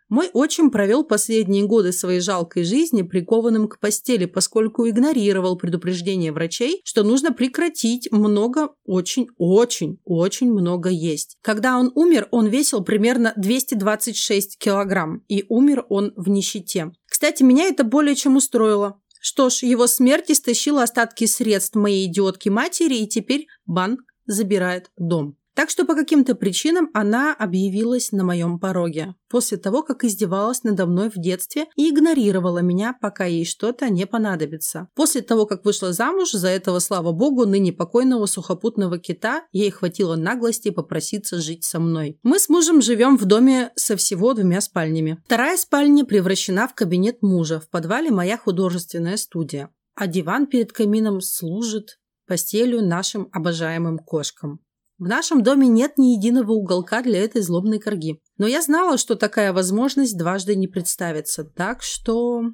Мой 0.08 0.28
отчим 0.32 0.70
провел 0.70 1.02
последние 1.04 1.64
годы 1.64 1.92
своей 1.92 2.20
жалкой 2.20 2.64
жизни 2.64 3.02
прикованным 3.02 3.68
к 3.68 3.80
постели, 3.80 4.26
поскольку 4.26 4.88
игнорировал 4.88 5.56
предупреждения 5.56 6.30
врачей, 6.30 6.82
что 6.84 7.02
нужно 7.02 7.32
прекратить 7.32 8.12
много, 8.12 8.68
очень, 8.84 9.28
очень, 9.38 9.98
очень 10.04 10.52
много 10.52 10.90
есть. 10.90 11.36
Когда 11.40 11.78
он 11.78 11.90
умер, 11.94 12.28
он 12.30 12.46
весил 12.46 12.84
примерно 12.84 13.32
226 13.36 14.58
килограмм, 14.58 15.24
и 15.28 15.44
умер 15.48 15.86
он 15.88 16.12
в 16.16 16.28
нищете. 16.28 16.92
Кстати, 17.06 17.42
меня 17.42 17.64
это 17.64 17.84
более 17.84 18.14
чем 18.14 18.36
устроило. 18.36 19.00
Что 19.20 19.48
ж, 19.48 19.62
его 19.62 19.86
смерть 19.86 20.30
истощила 20.30 20.82
остатки 20.82 21.24
средств 21.24 21.76
моей 21.76 22.06
идиотки 22.06 22.50
матери, 22.50 22.96
и 22.96 23.08
теперь 23.08 23.46
банк 23.64 24.00
забирает 24.26 24.90
дом. 24.98 25.38
Так 25.54 25.70
что 25.70 25.84
по 25.84 25.94
каким-то 25.94 26.34
причинам 26.34 26.90
она 26.92 27.32
объявилась 27.32 28.10
на 28.10 28.24
моем 28.24 28.58
пороге, 28.58 29.14
после 29.28 29.56
того, 29.56 29.82
как 29.82 30.02
издевалась 30.04 30.64
надо 30.64 30.86
мной 30.86 31.10
в 31.10 31.14
детстве 31.16 31.66
и 31.76 31.90
игнорировала 31.90 32.58
меня, 32.58 32.96
пока 33.00 33.24
ей 33.24 33.44
что-то 33.44 33.88
не 33.88 34.04
понадобится. 34.06 34.88
После 34.94 35.22
того, 35.22 35.46
как 35.46 35.64
вышла 35.64 35.92
замуж, 35.92 36.32
за 36.32 36.48
этого, 36.48 36.80
слава 36.80 37.12
богу, 37.12 37.46
ныне 37.46 37.72
покойного 37.72 38.26
сухопутного 38.26 38.98
кита, 38.98 39.44
ей 39.52 39.70
хватило 39.70 40.16
наглости 40.16 40.70
попроситься 40.70 41.40
жить 41.40 41.64
со 41.64 41.78
мной. 41.78 42.18
Мы 42.24 42.40
с 42.40 42.48
мужем 42.48 42.82
живем 42.82 43.16
в 43.16 43.24
доме 43.24 43.70
со 43.76 43.96
всего 43.96 44.34
двумя 44.34 44.60
спальнями. 44.60 45.22
Вторая 45.24 45.56
спальня 45.56 46.04
превращена 46.04 46.66
в 46.66 46.74
кабинет 46.74 47.22
мужа, 47.22 47.60
в 47.60 47.68
подвале 47.70 48.10
моя 48.10 48.36
художественная 48.36 49.16
студия. 49.16 49.70
А 49.94 50.08
диван 50.08 50.48
перед 50.48 50.72
камином 50.72 51.20
служит 51.20 52.00
постелью 52.26 52.84
нашим 52.84 53.28
обожаемым 53.32 53.98
кошкам. 53.98 54.60
В 55.04 55.06
нашем 55.06 55.42
доме 55.42 55.68
нет 55.68 55.98
ни 55.98 56.16
единого 56.16 56.52
уголка 56.52 57.02
для 57.02 57.22
этой 57.22 57.42
злобной 57.42 57.78
корги. 57.78 58.22
Но 58.38 58.46
я 58.46 58.62
знала, 58.62 58.96
что 58.96 59.16
такая 59.16 59.52
возможность 59.52 60.16
дважды 60.16 60.56
не 60.56 60.66
представится. 60.66 61.44
Так 61.44 61.82
что... 61.82 62.44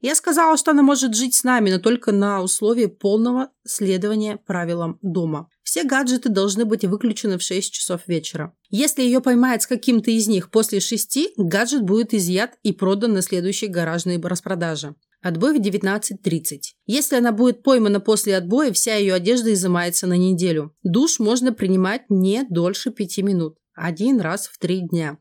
Я 0.00 0.16
сказала, 0.16 0.56
что 0.56 0.72
она 0.72 0.82
может 0.82 1.14
жить 1.14 1.36
с 1.36 1.44
нами, 1.44 1.70
но 1.70 1.78
только 1.78 2.10
на 2.10 2.42
условии 2.42 2.86
полного 2.86 3.50
следования 3.64 4.36
правилам 4.36 4.98
дома. 5.00 5.48
Все 5.62 5.84
гаджеты 5.84 6.28
должны 6.28 6.64
быть 6.64 6.84
выключены 6.84 7.38
в 7.38 7.42
6 7.42 7.72
часов 7.72 8.00
вечера. 8.08 8.52
Если 8.70 9.02
ее 9.02 9.20
поймают 9.20 9.62
с 9.62 9.68
каким-то 9.68 10.10
из 10.10 10.26
них 10.26 10.50
после 10.50 10.80
6, 10.80 11.34
гаджет 11.36 11.84
будет 11.84 12.14
изъят 12.14 12.58
и 12.64 12.72
продан 12.72 13.12
на 13.12 13.22
следующей 13.22 13.68
гаражной 13.68 14.20
распродаже. 14.20 14.96
Отбой 15.22 15.58
в 15.58 15.62
19.30. 15.62 16.60
Если 16.86 17.16
она 17.16 17.32
будет 17.32 17.62
поймана 17.62 18.00
после 18.00 18.36
отбоя, 18.36 18.72
вся 18.72 18.96
ее 18.96 19.14
одежда 19.14 19.52
изымается 19.52 20.06
на 20.06 20.16
неделю. 20.16 20.74
Душ 20.82 21.18
можно 21.18 21.52
принимать 21.52 22.08
не 22.08 22.44
дольше 22.48 22.90
5 22.90 23.18
минут. 23.18 23.58
Один 23.74 24.20
раз 24.20 24.46
в 24.46 24.58
3 24.58 24.88
дня. 24.88 25.18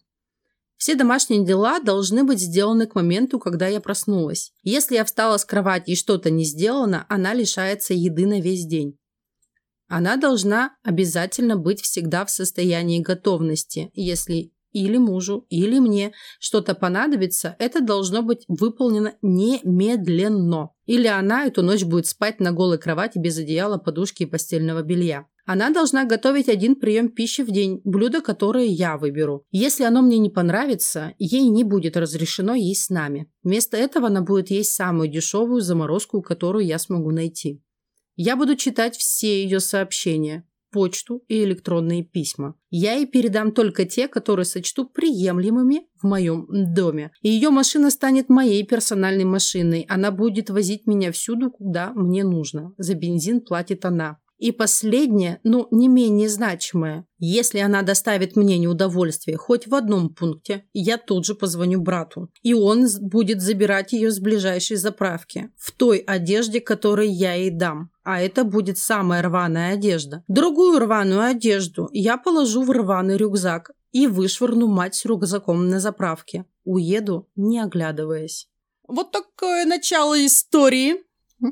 Все 0.78 0.96
домашние 0.96 1.46
дела 1.46 1.82
должны 1.82 2.24
быть 2.24 2.40
сделаны 2.40 2.88
к 2.88 2.96
моменту, 2.96 3.38
когда 3.40 3.68
я 3.68 3.82
проснулась. 3.82 4.54
Если 4.64 4.96
я 4.96 5.04
встала 5.04 5.36
с 5.36 5.44
кровати 5.44 5.92
и 5.92 5.96
что-то 5.98 6.30
не 6.30 6.46
сделано, 6.46 7.06
она 7.10 7.34
лишается 7.34 7.94
еды 7.94 8.26
на 8.26 8.40
весь 8.40 8.66
день. 8.66 8.98
Она 9.90 10.16
должна 10.16 10.78
обязательно 10.82 11.58
быть 11.58 11.82
всегда 11.82 12.24
в 12.24 12.32
состоянии 12.32 13.02
готовности. 13.02 13.90
Если 13.94 14.54
или 14.72 14.98
мужу, 14.98 15.46
или 15.50 15.80
мне 15.80 16.14
что-то 16.40 16.76
понадобится, 16.76 17.56
это 17.60 17.82
должно 17.82 18.22
быть 18.22 18.46
выполнено 18.48 19.16
немедленно. 19.22 20.70
Или 20.86 21.08
она 21.08 21.46
эту 21.46 21.62
ночь 21.62 21.84
будет 21.84 22.08
спать 22.08 22.40
на 22.40 22.52
голой 22.52 22.78
кровати 22.78 23.20
без 23.20 23.38
одеяла, 23.38 23.78
подушки 23.78 24.24
и 24.24 24.26
постельного 24.26 24.82
белья. 24.82 25.28
Она 25.46 25.72
должна 25.72 26.06
готовить 26.06 26.48
один 26.48 26.76
прием 26.76 27.10
пищи 27.10 27.42
в 27.42 27.50
день, 27.52 27.82
блюдо, 27.84 28.22
которое 28.22 28.66
я 28.66 28.98
выберу. 28.98 29.46
Если 29.50 29.84
оно 29.84 30.04
мне 30.04 30.20
не 30.20 30.30
понравится, 30.30 31.14
ей 31.18 31.48
не 31.48 31.64
будет 31.64 31.98
разрешено 31.98 32.54
есть 32.54 32.86
с 32.86 32.90
нами. 32.90 33.32
Вместо 33.42 33.76
этого 33.76 34.08
она 34.08 34.22
будет 34.22 34.52
есть 34.52 34.74
самую 34.76 35.10
дешевую 35.10 35.62
заморозку, 35.62 36.22
которую 36.22 36.66
я 36.66 36.78
смогу 36.78 37.10
найти. 37.10 37.64
Я 38.16 38.36
буду 38.36 38.58
читать 38.58 38.98
все 38.98 39.44
ее 39.44 39.60
сообщения, 39.60 40.46
почту 40.72 41.24
и 41.28 41.44
электронные 41.44 42.04
письма. 42.04 42.56
Я 42.70 42.94
ей 42.94 43.06
передам 43.08 43.52
только 43.52 43.86
те, 43.86 44.08
которые 44.08 44.46
сочту 44.46 44.88
приемлемыми 44.88 45.88
в 46.02 46.08
моем 46.08 46.48
доме. 46.50 47.12
И 47.22 47.30
ее 47.30 47.50
машина 47.50 47.90
станет 47.90 48.30
моей 48.30 48.64
персональной 48.66 49.26
машиной. 49.26 49.86
Она 49.90 50.12
будет 50.12 50.50
возить 50.50 50.88
меня 50.88 51.12
всюду, 51.12 51.52
куда 51.52 51.92
мне 51.94 52.24
нужно. 52.24 52.74
За 52.78 52.94
бензин 52.96 53.42
платит 53.42 53.86
она. 53.86 54.20
И 54.40 54.54
последнее, 54.54 55.42
но 55.44 55.68
не 55.70 55.90
менее 55.90 56.30
значимое. 56.30 57.06
Если 57.20 57.60
она 57.60 57.82
доставит 57.82 58.38
мне 58.38 58.58
неудовольствие 58.58 59.36
хоть 59.36 59.68
в 59.68 59.76
одном 59.76 60.16
пункте, 60.16 60.64
я 60.72 60.98
тут 60.98 61.26
же 61.26 61.36
позвоню 61.36 61.82
брату. 61.82 62.30
И 62.42 62.54
он 62.54 62.88
будет 63.02 63.42
забирать 63.42 63.92
ее 63.92 64.12
с 64.12 64.20
ближайшей 64.20 64.78
заправки. 64.78 65.52
В 65.58 65.74
той 65.74 65.98
одежде, 65.98 66.62
которой 66.62 67.10
я 67.10 67.34
ей 67.34 67.50
дам. 67.50 67.92
А 68.04 68.22
это 68.22 68.46
будет 68.46 68.78
самая 68.78 69.22
рваная 69.22 69.74
одежда. 69.74 70.24
Другую 70.30 70.80
рваную 70.80 71.22
одежду 71.22 71.90
я 71.92 72.18
положу 72.18 72.64
в 72.64 72.72
рваный 72.72 73.18
рюкзак 73.18 73.72
и 73.92 74.08
вышвырну 74.08 74.68
мать 74.68 74.96
с 74.96 75.04
рюкзаком 75.04 75.68
на 75.68 75.82
заправке. 75.82 76.46
Уеду, 76.64 77.28
не 77.36 77.60
оглядываясь. 77.60 78.48
Вот 78.88 79.12
такое 79.12 79.66
начало 79.66 80.26
истории. 80.26 81.04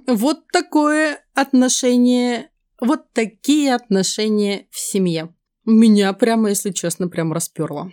Вот 0.07 0.47
такое 0.51 1.19
отношение 1.33 2.49
вот 2.79 3.11
такие 3.13 3.73
отношения 3.73 4.67
в 4.69 4.79
семье. 4.79 5.33
Меня 5.65 6.13
прямо, 6.13 6.49
если 6.49 6.71
честно, 6.71 7.07
прям 7.09 7.33
расперло. 7.33 7.91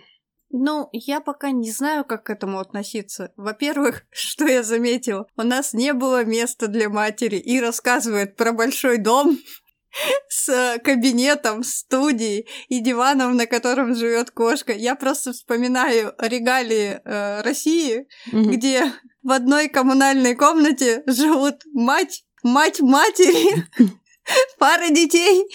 Ну, 0.57 0.87
я 0.93 1.19
пока 1.19 1.51
не 1.51 1.69
знаю, 1.69 2.05
как 2.05 2.23
к 2.23 2.29
этому 2.29 2.59
относиться. 2.59 3.33
Во-первых, 3.35 4.05
что 4.11 4.45
я 4.45 4.63
заметила, 4.63 5.27
у 5.35 5.43
нас 5.43 5.73
не 5.73 5.93
было 5.93 6.23
места 6.23 6.67
для 6.67 6.89
матери 6.89 7.35
и 7.35 7.59
рассказывает 7.59 8.37
про 8.37 8.53
большой 8.53 8.97
дом 8.97 9.37
с 10.29 10.79
кабинетом, 10.83 11.63
студией 11.63 12.47
и 12.69 12.79
диваном, 12.79 13.35
на 13.35 13.47
котором 13.47 13.95
живет 13.95 14.31
кошка. 14.31 14.71
Я 14.71 14.95
просто 14.95 15.33
вспоминаю 15.33 16.13
регалии 16.19 17.01
э, 17.03 17.41
России, 17.41 18.07
mm-hmm. 18.31 18.43
где 18.43 18.93
в 19.23 19.31
одной 19.31 19.67
коммунальной 19.67 20.35
комнате 20.35 21.03
живут 21.07 21.63
мать, 21.73 22.23
мать 22.43 22.79
матери, 22.79 23.65
пара 24.59 24.89
детей. 24.89 25.45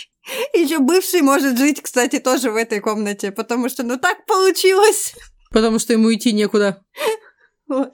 Еще 0.52 0.78
бывший 0.78 1.22
может 1.22 1.58
жить, 1.58 1.82
кстати, 1.82 2.18
тоже 2.18 2.50
в 2.50 2.56
этой 2.56 2.80
комнате, 2.80 3.32
потому 3.32 3.68
что 3.68 3.82
ну 3.82 3.98
так 3.98 4.26
получилось. 4.26 5.14
Потому 5.50 5.78
что 5.78 5.92
ему 5.92 6.12
идти 6.12 6.32
некуда. 6.32 6.84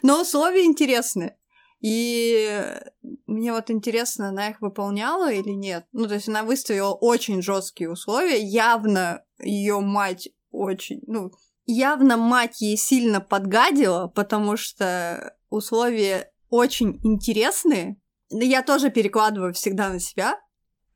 Но 0.03 0.21
условия 0.23 0.65
интересные. 0.65 1.37
И 1.81 2.65
мне 3.27 3.53
вот 3.53 3.71
интересно, 3.71 4.31
она 4.31 4.49
их 4.49 4.61
выполняла 4.61 5.31
или 5.33 5.51
нет. 5.51 5.87
Ну, 5.93 6.09
то 6.09 6.15
есть 6.15 6.29
она 6.29 6.43
выставила 6.43 6.93
очень 6.93 7.43
жесткие 7.43 7.91
условия. 7.91 8.39
Явно 8.39 9.23
ее 9.39 9.81
мать 9.81 10.31
очень, 10.51 11.01
ну, 11.07 11.31
явно 11.67 12.17
мать 12.17 12.61
ей 12.61 12.77
сильно 12.77 13.21
подгадила, 13.21 14.09
потому 14.09 14.57
что 14.57 15.37
условия 15.51 16.33
очень 16.49 16.99
интересные. 17.05 17.97
Я 18.31 18.63
тоже 18.63 18.91
перекладываю 18.91 19.53
всегда 19.53 19.91
на 19.91 20.01
себя, 20.01 20.41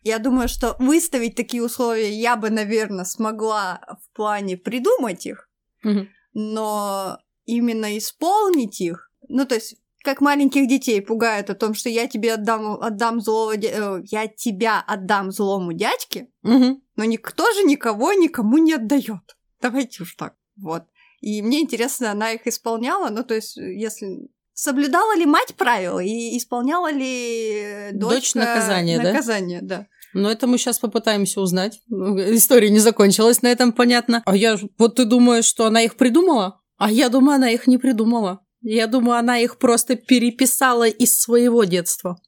я 0.02 0.19
думаю, 0.19 0.49
что 0.49 0.76
выставить 0.78 1.35
такие 1.35 1.62
условия 1.62 2.11
я 2.11 2.37
бы, 2.37 2.50
наверное, 2.50 3.04
смогла 3.04 3.80
в 4.02 4.16
плане 4.16 4.57
придумать 4.57 5.26
их, 5.26 5.49
угу. 5.85 6.07
но 6.33 7.19
именно 7.45 7.99
исполнить 7.99 8.80
их, 8.80 9.11
ну, 9.28 9.45
то 9.45 9.57
есть 9.57 9.76
как 10.02 10.21
маленьких 10.21 10.66
детей 10.66 11.02
пугают 11.02 11.50
о 11.50 11.54
том, 11.54 11.75
что 11.75 11.90
я 11.90 12.07
тебе 12.07 12.35
отдам, 12.35 12.80
отдам 12.80 13.21
злого, 13.21 13.54
э, 13.54 14.02
я 14.07 14.28
тебя 14.28 14.80
отдам 14.80 15.30
злому 15.30 15.73
дядьке, 15.73 16.28
угу. 16.42 16.83
но 16.97 17.04
никто 17.04 17.45
же 17.52 17.64
никого 17.64 18.12
никому 18.12 18.59
не 18.59 18.75
отдает. 18.75 19.37
Давайте 19.61 20.02
уж 20.02 20.14
так, 20.14 20.35
вот. 20.57 20.85
И 21.21 21.42
мне 21.42 21.61
интересно, 21.61 22.12
она 22.12 22.33
их 22.33 22.47
исполняла, 22.47 23.11
ну, 23.11 23.23
то 23.25 23.35
есть, 23.35 23.57
если 23.57 24.30
соблюдала 24.61 25.17
ли 25.17 25.25
мать 25.25 25.55
правила 25.57 26.00
и 26.00 26.37
исполняла 26.37 26.93
ли 26.93 27.90
дочка 27.93 28.14
Дочь 28.14 28.35
наказание, 28.35 29.00
наказание 29.00 29.62
да? 29.62 29.79
да. 29.79 29.87
Но 30.12 30.31
это 30.31 30.47
мы 30.47 30.59
сейчас 30.59 30.79
попытаемся 30.79 31.40
узнать. 31.40 31.81
История 31.88 32.69
не 32.69 32.81
закончилась, 32.81 33.40
на 33.40 33.47
этом 33.47 33.73
понятно. 33.73 34.23
А 34.26 34.37
я 34.37 34.59
вот 34.76 34.97
ты 34.97 35.07
думаешь, 35.07 35.47
что 35.47 35.64
она 35.64 35.83
их 35.83 35.97
придумала? 35.97 36.61
А 36.76 36.90
я 36.90 37.09
думаю, 37.09 37.37
она 37.37 37.50
их 37.50 37.69
не 37.69 37.79
придумала. 37.79 38.40
Я 38.61 38.87
думаю, 38.87 39.19
она 39.19 39.38
их 39.38 39.57
просто 39.57 39.97
переписала 39.97 40.88
из 40.88 41.19
своего 41.19 41.64
детства. 41.64 42.21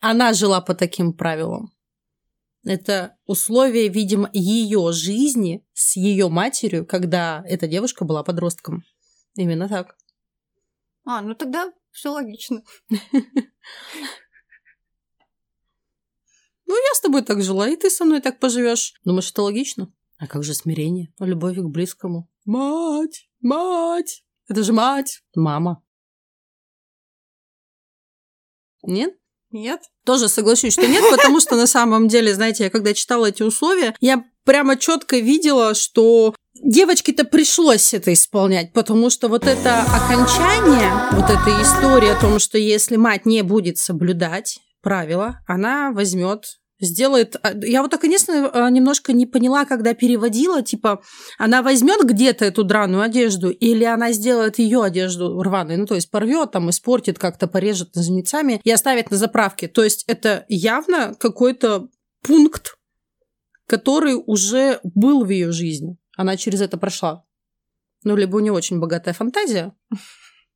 Она 0.00 0.32
жила 0.32 0.62
по 0.62 0.74
таким 0.74 1.12
правилам. 1.12 1.72
Это 2.64 3.16
условия, 3.26 3.88
видимо, 3.88 4.30
ее 4.32 4.92
жизни 4.92 5.66
с 5.74 5.96
ее 5.96 6.28
матерью, 6.28 6.86
когда 6.86 7.44
эта 7.46 7.66
девушка 7.66 8.06
была 8.06 8.22
подростком. 8.22 8.84
Именно 9.34 9.68
так. 9.68 9.97
А, 11.08 11.22
ну 11.22 11.34
тогда 11.34 11.72
все 11.90 12.10
логично. 12.10 12.62
Ну, 16.70 16.74
я 16.74 16.94
с 16.94 17.00
тобой 17.00 17.22
так 17.22 17.42
жила, 17.42 17.66
и 17.66 17.76
ты 17.76 17.88
со 17.88 18.04
мной 18.04 18.20
так 18.20 18.40
поживешь. 18.40 18.92
Думаешь, 19.02 19.30
это 19.30 19.40
логично? 19.40 19.90
А 20.18 20.26
как 20.26 20.44
же 20.44 20.52
смирение? 20.52 21.10
Любовь 21.18 21.56
к 21.56 21.62
близкому. 21.62 22.30
Мать! 22.44 23.26
Мать! 23.40 24.22
Это 24.48 24.62
же 24.62 24.74
мать! 24.74 25.22
Мама. 25.34 25.82
Нет? 28.82 29.18
Нет? 29.50 29.80
Тоже 30.04 30.28
соглашусь, 30.28 30.74
что 30.74 30.86
нет, 30.86 31.04
потому 31.10 31.40
что 31.40 31.56
на 31.56 31.66
самом 31.66 32.08
деле, 32.08 32.34
знаете, 32.34 32.64
я 32.64 32.70
когда 32.70 32.92
читала 32.92 33.24
эти 33.24 33.42
условия, 33.42 33.96
я 34.00 34.30
прямо 34.44 34.76
четко 34.76 35.18
видела, 35.18 35.72
что 35.72 36.34
девочке-то 36.62 37.24
пришлось 37.24 37.94
это 37.94 38.12
исполнять, 38.12 38.72
потому 38.72 39.10
что 39.10 39.28
вот 39.28 39.44
это 39.44 39.82
окончание, 39.82 40.92
вот 41.12 41.30
эта 41.30 41.62
история 41.62 42.12
о 42.12 42.20
том, 42.20 42.38
что 42.38 42.58
если 42.58 42.96
мать 42.96 43.26
не 43.26 43.42
будет 43.42 43.78
соблюдать 43.78 44.58
правила, 44.82 45.40
она 45.46 45.92
возьмет 45.92 46.58
сделает... 46.80 47.36
А, 47.42 47.52
я 47.62 47.82
вот 47.82 47.96
конечно, 47.96 48.50
а, 48.52 48.70
немножко 48.70 49.12
не 49.12 49.26
поняла, 49.26 49.64
когда 49.64 49.94
переводила, 49.94 50.62
типа, 50.62 51.02
она 51.38 51.62
возьмет 51.62 52.04
где-то 52.04 52.44
эту 52.44 52.64
драную 52.64 53.02
одежду, 53.02 53.50
или 53.50 53.84
она 53.84 54.12
сделает 54.12 54.58
ее 54.58 54.82
одежду 54.82 55.42
рваной, 55.42 55.76
ну, 55.76 55.86
то 55.86 55.94
есть 55.94 56.10
порвет, 56.10 56.52
там, 56.52 56.70
испортит, 56.70 57.18
как-то 57.18 57.46
порежет 57.46 57.94
ножницами 57.94 58.60
и 58.62 58.70
оставит 58.70 59.10
на 59.10 59.16
заправке. 59.16 59.68
То 59.68 59.82
есть 59.82 60.04
это 60.06 60.44
явно 60.48 61.14
какой-то 61.18 61.88
пункт, 62.22 62.76
который 63.66 64.14
уже 64.14 64.80
был 64.82 65.24
в 65.24 65.30
ее 65.30 65.52
жизни. 65.52 65.97
Она 66.18 66.36
через 66.36 66.60
это 66.60 66.76
прошла. 66.76 67.24
Ну, 68.02 68.16
либо 68.16 68.36
у 68.36 68.40
нее 68.40 68.52
очень 68.52 68.80
богатая 68.80 69.14
фантазия, 69.14 69.72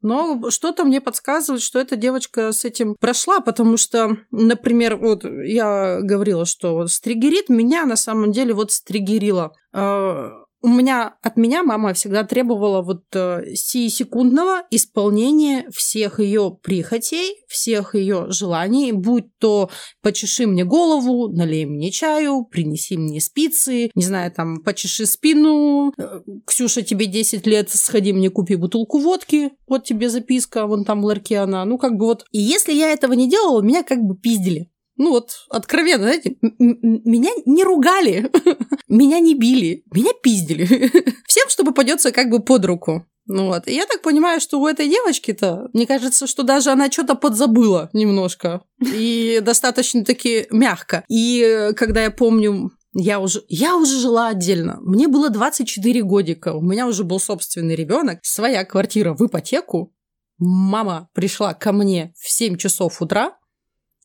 но 0.00 0.50
что-то 0.50 0.85
мне 0.85 1.00
подсказывает, 1.00 1.62
что 1.62 1.78
эта 1.78 1.95
девочка 1.95 2.50
с 2.50 2.64
этим 2.64 2.97
прошла, 2.99 3.38
потому 3.40 3.76
что, 3.76 4.16
например, 4.33 4.97
вот 4.97 5.25
я 5.25 6.00
говорила, 6.00 6.45
что 6.47 6.88
стригерит 6.88 7.49
меня 7.49 7.87
на 7.87 7.95
самом 7.95 8.33
деле 8.33 8.54
вот 8.54 8.73
стригерила 8.73 9.52
а, 9.73 10.41
у 10.62 10.69
меня 10.69 11.16
от 11.23 11.37
меня 11.37 11.62
мама 11.64 11.92
всегда 11.92 12.25
требовала 12.25 12.83
вот 12.83 13.04
э, 13.14 13.54
секундного 13.54 14.62
исполнения 14.71 15.69
всех 15.71 16.21
ее 16.21 16.57
прихотей, 16.62 17.45
всех 17.49 17.95
ее 17.95 18.26
желаний, 18.28 18.92
будь 18.92 19.26
то 19.38 19.71
почеши 20.02 20.47
мне 20.47 20.64
голову, 20.64 21.28
налей 21.28 21.66
мне 21.66 21.90
чаю, 21.90 22.45
принеси 22.45 22.97
мне 22.97 23.21
спицы, 23.21 23.90
не 23.95 24.04
знаю, 24.04 24.31
там, 24.33 24.62
почеши 24.62 25.07
спину, 25.07 25.92
э, 25.99 26.21
Ксюша, 26.47 26.83
тебе 26.83 27.07
10 27.07 27.47
лет, 27.47 27.71
сходи 27.71 28.12
мне 28.12 28.31
купи 28.31 28.54
бутылку 28.54 28.99
водки, 28.99 29.50
вот 29.66 29.85
тебе 29.85 30.09
записка, 30.09 30.66
вон 30.66 30.85
там 30.85 31.02
в 31.02 31.04
ларьке 31.07 31.38
она, 31.38 31.64
ну 31.64 31.76
как 31.76 31.97
бы 31.97 32.07
вот. 32.07 32.25
И 32.31 32.40
если 32.40 32.73
я 32.73 32.92
этого 32.92 33.14
не 33.14 33.28
делала, 33.28 33.62
меня 33.62 33.83
как 33.83 33.99
бы 33.99 34.16
пиздили 34.16 34.72
ну 34.96 35.11
вот, 35.11 35.46
откровенно, 35.49 36.04
знаете, 36.04 36.37
меня 36.58 37.30
не 37.46 37.64
ругали, 37.64 38.30
меня 38.88 39.20
не 39.20 39.34
били, 39.34 39.84
меня 39.92 40.12
пиздили. 40.22 40.66
Всем, 41.26 41.49
что 41.49 41.64
попадется 41.64 42.12
как 42.12 42.30
бы 42.30 42.40
под 42.40 42.64
руку. 42.64 43.06
Ну 43.26 43.46
вот. 43.46 43.68
И 43.68 43.75
я 43.75 43.87
так 43.87 44.02
понимаю, 44.02 44.40
что 44.40 44.61
у 44.61 44.66
этой 44.66 44.88
девочки-то, 44.88 45.70
мне 45.72 45.87
кажется, 45.87 46.26
что 46.26 46.42
даже 46.42 46.70
она 46.70 46.90
что-то 46.90 47.14
подзабыла 47.14 47.88
немножко. 47.92 48.62
И 48.80 49.40
достаточно-таки 49.44 50.46
мягко. 50.50 51.04
И 51.08 51.70
когда 51.76 52.02
я 52.02 52.11
помню 52.11 52.72
я 52.94 53.20
уже, 53.20 53.42
я 53.49 53.76
уже 53.76 53.99
жила 53.99 54.28
отдельно. 54.28 54.78
Мне 54.82 55.08
было 55.08 55.30
24 55.30 56.02
годика. 56.02 56.52
У 56.54 56.61
меня 56.61 56.87
уже 56.87 57.04
был 57.04 57.18
собственный 57.18 57.75
ребенок, 57.75 58.18
своя 58.22 58.64
квартира 58.64 59.14
в 59.14 59.26
ипотеку. 59.26 59.94
Мама 60.38 61.08
пришла 61.14 61.54
ко 61.54 61.72
мне 61.72 62.12
в 62.18 62.28
7 62.28 62.56
часов 62.56 63.00
утра, 63.00 63.38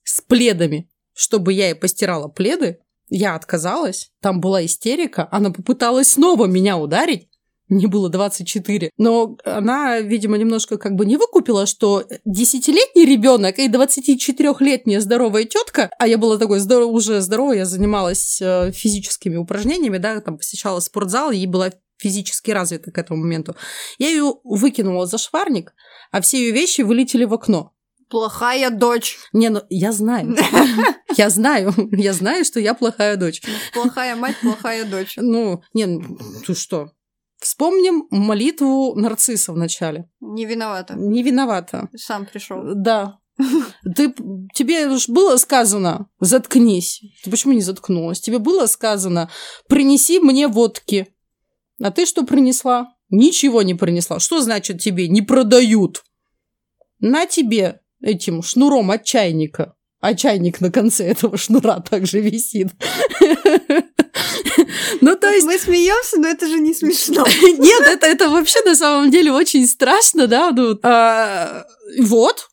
с 0.08 0.22
пледами, 0.22 0.90
чтобы 1.14 1.54
я 1.54 1.68
ей 1.68 1.76
постирала 1.76 2.28
пледы. 2.28 2.80
Я 3.10 3.36
отказалась, 3.36 4.12
там 4.22 4.42
была 4.42 4.66
истерика, 4.66 5.28
она 5.32 5.52
попыталась 5.52 6.12
снова 6.12 6.46
меня 6.46 6.78
ударить, 6.78 7.30
мне 7.70 7.88
было 7.88 8.10
24. 8.10 8.92
Но 8.98 9.38
она, 9.44 10.00
видимо, 10.00 10.38
немножко 10.38 10.78
как 10.78 10.96
бы 10.96 11.06
не 11.06 11.18
выкупила, 11.18 11.66
что 11.66 12.06
десятилетний 12.26 13.06
ребенок 13.06 13.60
и 13.60 13.68
24-летняя 13.68 15.02
здоровая 15.02 15.44
тетка, 15.44 15.90
а 16.00 16.08
я 16.08 16.18
была 16.18 16.38
такой 16.38 16.60
здоров, 16.60 16.92
уже 16.94 17.20
здоровая, 17.22 17.58
я 17.58 17.66
занималась 17.66 18.42
э, 18.42 18.72
физическими 18.72 19.36
упражнениями, 19.36 19.98
да, 19.98 20.20
там 20.22 20.38
посещала 20.38 20.80
спортзал, 20.80 21.32
и 21.32 21.46
была 21.46 21.72
физически 21.98 22.52
развита 22.52 22.92
к 22.92 22.98
этому 22.98 23.22
моменту. 23.22 23.56
Я 23.98 24.10
ее 24.10 24.36
выкинула 24.44 25.06
за 25.06 25.18
шварник, 25.18 25.74
а 26.12 26.22
все 26.22 26.38
ее 26.38 26.52
вещи 26.52 26.82
вылетели 26.82 27.26
в 27.26 27.34
окно. 27.34 27.74
Плохая 28.10 28.70
дочь. 28.70 29.18
Не, 29.34 29.50
ну 29.50 29.62
я 29.70 29.92
знаю. 29.92 30.36
Я 31.18 31.30
знаю. 31.30 31.74
Я 31.92 32.14
знаю, 32.14 32.46
что 32.46 32.60
я 32.60 32.74
плохая 32.74 33.16
дочь. 33.16 33.42
Плохая 33.74 34.16
мать, 34.16 34.36
плохая 34.42 34.86
дочь. 34.86 35.14
Ну, 35.18 35.64
не, 35.74 35.86
ну 35.86 36.18
ты 36.46 36.54
что? 36.54 36.92
Вспомним 37.40 38.08
молитву 38.12 38.94
нарцисса 38.96 39.54
в 39.54 39.58
начале. 39.58 40.10
Не 40.20 40.46
виновата. 40.46 40.96
Не 40.96 41.24
виновата. 41.24 41.90
Сам 41.96 42.26
пришел. 42.26 42.62
Да. 42.76 43.20
Ты, 43.96 44.14
тебе 44.54 44.88
уж 44.88 45.08
было 45.08 45.38
сказано, 45.38 46.10
заткнись. 46.20 47.02
Ты 47.24 47.30
почему 47.30 47.54
не 47.54 47.62
заткнулась? 47.62 48.20
Тебе 48.20 48.40
было 48.40 48.66
сказано, 48.66 49.30
принеси 49.70 50.20
мне 50.20 50.48
водки. 50.48 51.16
А 51.82 51.92
ты 51.92 52.06
что 52.06 52.24
принесла? 52.24 52.96
Ничего 53.10 53.62
не 53.62 53.76
принесла. 53.76 54.20
Что 54.20 54.42
значит 54.42 54.82
тебе 54.82 55.08
не 55.08 55.22
продают? 55.22 56.04
На 57.00 57.28
тебе 57.28 57.82
этим 58.02 58.42
шнуром 58.42 58.92
от 58.92 59.04
чайника. 59.04 59.74
А 60.00 60.14
чайник 60.14 60.62
на 60.62 60.72
конце 60.72 61.06
этого 61.08 61.38
шнура 61.38 61.80
также 61.80 62.20
висит. 62.20 62.70
Ну, 65.02 65.16
то 65.16 65.30
есть... 65.30 65.46
Мы 65.46 65.58
смеемся, 65.60 66.20
но 66.20 66.28
это 66.28 66.48
же 66.48 66.60
не 66.60 66.74
смешно. 66.74 67.26
Нет, 67.42 67.82
это, 67.82 68.08
это 68.08 68.30
вообще 68.30 68.62
на 68.66 68.76
самом 68.76 69.12
деле 69.12 69.32
очень 69.32 69.68
страшно, 69.68 70.28
да? 70.28 70.52
Ну, 70.52 70.78
а, 70.84 71.66
вот. 72.00 72.48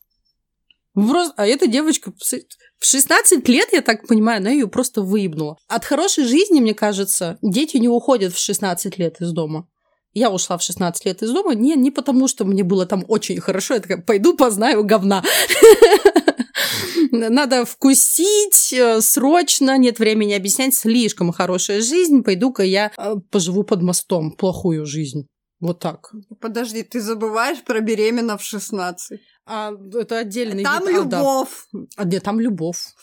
А 0.95 1.47
эта 1.47 1.67
девочка 1.67 2.13
в 2.13 2.85
16 2.85 3.49
лет, 3.49 3.69
я 3.73 3.83
так 3.83 4.07
понимаю, 4.07 4.39
она 4.39 4.51
ее 4.51 4.69
просто 4.69 5.03
выебнула. 5.03 5.57
От 5.69 5.85
хорошей 5.85 6.25
жизни, 6.25 6.61
мне 6.61 6.75
кажется, 6.75 7.39
дети 7.43 7.79
не 7.79 7.89
уходят 7.89 8.35
в 8.35 8.39
16 8.39 8.99
лет 8.99 9.21
из 9.21 9.33
дома. 9.33 9.67
Я 10.14 10.31
ушла 10.31 10.57
в 10.57 10.62
16 10.62 11.05
лет 11.05 11.22
из 11.22 11.33
дома 11.33 11.55
не, 11.55 11.74
не 11.74 11.90
потому, 11.90 12.29
что 12.29 12.44
мне 12.44 12.62
было 12.62 12.87
там 12.87 13.05
очень 13.09 13.40
хорошо. 13.40 13.74
Я 13.74 13.81
такая, 13.81 13.98
пойду 13.98 14.37
познаю 14.37 14.85
говна. 14.85 15.22
Надо 17.11 17.64
вкусить 17.64 18.72
э, 18.72 19.00
срочно, 19.00 19.77
нет 19.77 19.98
времени 19.98 20.33
объяснять, 20.33 20.74
слишком 20.74 21.33
хорошая 21.33 21.81
жизнь, 21.81 22.22
пойду-ка 22.22 22.62
я 22.62 22.92
э, 22.96 23.14
поживу 23.31 23.64
под 23.64 23.83
мостом, 23.83 24.33
плохую 24.33 24.87
жизнь. 24.87 25.27
Вот 25.61 25.81
так. 25.81 26.12
Подожди, 26.40 26.83
ты 26.83 27.00
забываешь 27.00 27.62
про 27.62 27.81
беременна 27.81 28.37
в 28.37 28.42
16. 28.42 29.20
А, 29.46 29.72
это 29.94 30.18
отдельный 30.18 30.62
Там 30.62 30.87
вид. 30.87 30.96
любовь. 30.96 31.48
А, 31.72 31.79
да. 31.79 31.87
а, 31.96 32.05
нет, 32.05 32.22
там 32.22 32.40
любовь. 32.40 32.94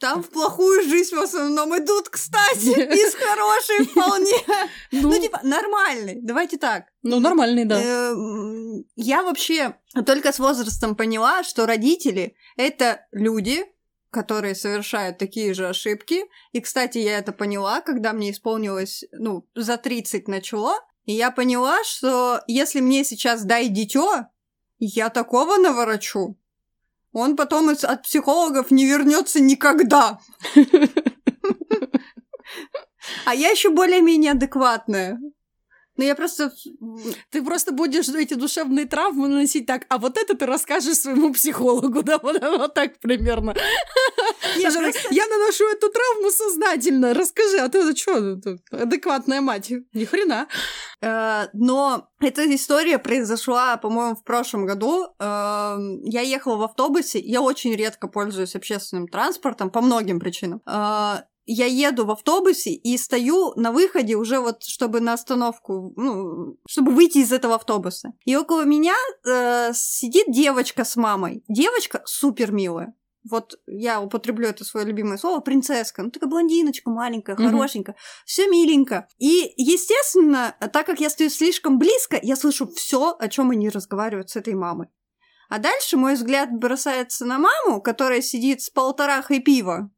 Там 0.00 0.22
в 0.22 0.30
плохую 0.30 0.82
жизнь 0.82 1.14
в 1.14 1.20
основном 1.20 1.76
идут, 1.76 2.08
кстати, 2.08 2.70
из 2.94 3.14
хорошей 3.14 3.84
вполне. 3.84 4.32
Ну, 4.92 5.10
ну, 5.10 5.20
типа, 5.20 5.40
нормальный. 5.42 6.18
Давайте 6.22 6.56
так. 6.56 6.86
Ну, 7.02 7.20
нормальный, 7.20 7.66
да. 7.66 7.80
Эм, 7.82 8.84
я 8.96 9.22
вообще 9.22 9.76
только 10.06 10.32
с 10.32 10.38
возрастом 10.38 10.96
поняла, 10.96 11.44
что 11.44 11.66
родители— 11.66 12.34
это 12.56 13.06
люди, 13.12 13.66
которые 14.10 14.54
совершают 14.54 15.18
такие 15.18 15.52
же 15.52 15.68
ошибки. 15.68 16.24
И, 16.52 16.60
кстати, 16.62 16.96
я 16.96 17.18
это 17.18 17.32
поняла, 17.32 17.82
когда 17.82 18.14
мне 18.14 18.30
исполнилось, 18.30 19.04
ну, 19.12 19.46
за 19.54 19.76
30 19.76 20.28
начало. 20.28 20.76
И 21.04 21.12
я 21.12 21.30
поняла, 21.30 21.84
что 21.84 22.40
если 22.46 22.80
мне 22.80 23.04
сейчас 23.04 23.44
дай 23.44 23.68
дитё, 23.68 24.24
я 24.78 25.10
такого 25.10 25.58
наворочу, 25.58 26.39
он 27.12 27.36
потом 27.36 27.68
от 27.68 28.02
психологов 28.02 28.70
не 28.70 28.86
вернется 28.86 29.40
никогда. 29.40 30.18
А 33.24 33.34
я 33.34 33.50
еще 33.50 33.70
более-менее 33.70 34.32
адекватная. 34.32 35.18
Ну, 36.00 36.06
я 36.06 36.14
просто... 36.14 36.50
Ты 37.28 37.42
просто 37.42 37.72
будешь 37.72 38.08
эти 38.08 38.32
душевные 38.32 38.86
травмы 38.86 39.28
наносить 39.28 39.66
так, 39.66 39.84
а 39.90 39.98
вот 39.98 40.16
это 40.16 40.34
ты 40.34 40.46
расскажешь 40.46 40.96
своему 40.96 41.30
психологу, 41.34 42.02
да, 42.02 42.16
вот, 42.16 42.40
вот 42.40 42.72
так 42.72 42.98
примерно. 43.00 43.54
Нет, 44.56 44.72
просто... 44.72 44.98
Я 45.10 45.26
наношу 45.26 45.68
эту 45.68 45.90
травму 45.90 46.30
сознательно, 46.30 47.12
расскажи, 47.12 47.58
а 47.58 47.68
ты 47.68 47.94
что, 47.94 48.40
адекватная 48.70 49.42
мать? 49.42 49.70
Ни 49.92 50.04
хрена. 50.06 50.48
Э, 51.02 51.48
но 51.52 52.08
эта 52.18 52.54
история 52.54 52.98
произошла, 52.98 53.76
по-моему, 53.76 54.16
в 54.16 54.24
прошлом 54.24 54.64
году. 54.64 55.06
Эм, 55.18 56.02
я 56.04 56.22
ехала 56.22 56.56
в 56.56 56.62
автобусе, 56.62 57.18
я 57.18 57.42
очень 57.42 57.76
редко 57.76 58.08
пользуюсь 58.08 58.56
общественным 58.56 59.06
транспортом 59.06 59.68
по 59.68 59.82
многим 59.82 60.18
причинам. 60.18 60.62
Я 61.46 61.66
еду 61.66 62.04
в 62.04 62.10
автобусе 62.10 62.70
и 62.72 62.96
стою 62.96 63.52
на 63.56 63.72
выходе 63.72 64.14
уже 64.14 64.38
вот, 64.38 64.62
чтобы 64.62 65.00
на 65.00 65.14
остановку, 65.14 65.92
ну, 65.96 66.58
чтобы 66.68 66.92
выйти 66.92 67.18
из 67.18 67.32
этого 67.32 67.56
автобуса. 67.56 68.12
И 68.24 68.36
около 68.36 68.64
меня 68.64 68.94
э, 69.26 69.72
сидит 69.74 70.26
девочка 70.30 70.84
с 70.84 70.96
мамой. 70.96 71.42
Девочка 71.48 72.02
супер 72.04 72.52
милая. 72.52 72.94
Вот 73.28 73.58
я 73.66 74.00
употреблю 74.00 74.48
это 74.48 74.64
свое 74.64 74.86
любимое 74.86 75.18
слово, 75.18 75.40
принцесска. 75.40 76.02
Ну, 76.02 76.10
такая 76.10 76.30
блондиночка 76.30 76.88
маленькая, 76.90 77.34
Мгм. 77.36 77.50
хорошенькая. 77.50 77.96
все 78.24 78.48
миленько. 78.48 79.08
И, 79.18 79.52
естественно, 79.56 80.56
так 80.72 80.86
как 80.86 81.00
я 81.00 81.10
стою 81.10 81.28
слишком 81.30 81.78
близко, 81.78 82.18
я 82.22 82.36
слышу 82.36 82.66
все, 82.68 83.14
о 83.18 83.28
чем 83.28 83.50
они 83.50 83.68
разговаривают 83.68 84.30
с 84.30 84.36
этой 84.36 84.54
мамой. 84.54 84.88
А 85.50 85.58
дальше 85.58 85.96
мой 85.96 86.14
взгляд 86.14 86.50
бросается 86.52 87.26
на 87.26 87.38
маму, 87.38 87.82
которая 87.82 88.22
сидит 88.22 88.62
с 88.62 88.70
полторахой 88.70 89.40
пива 89.40 89.90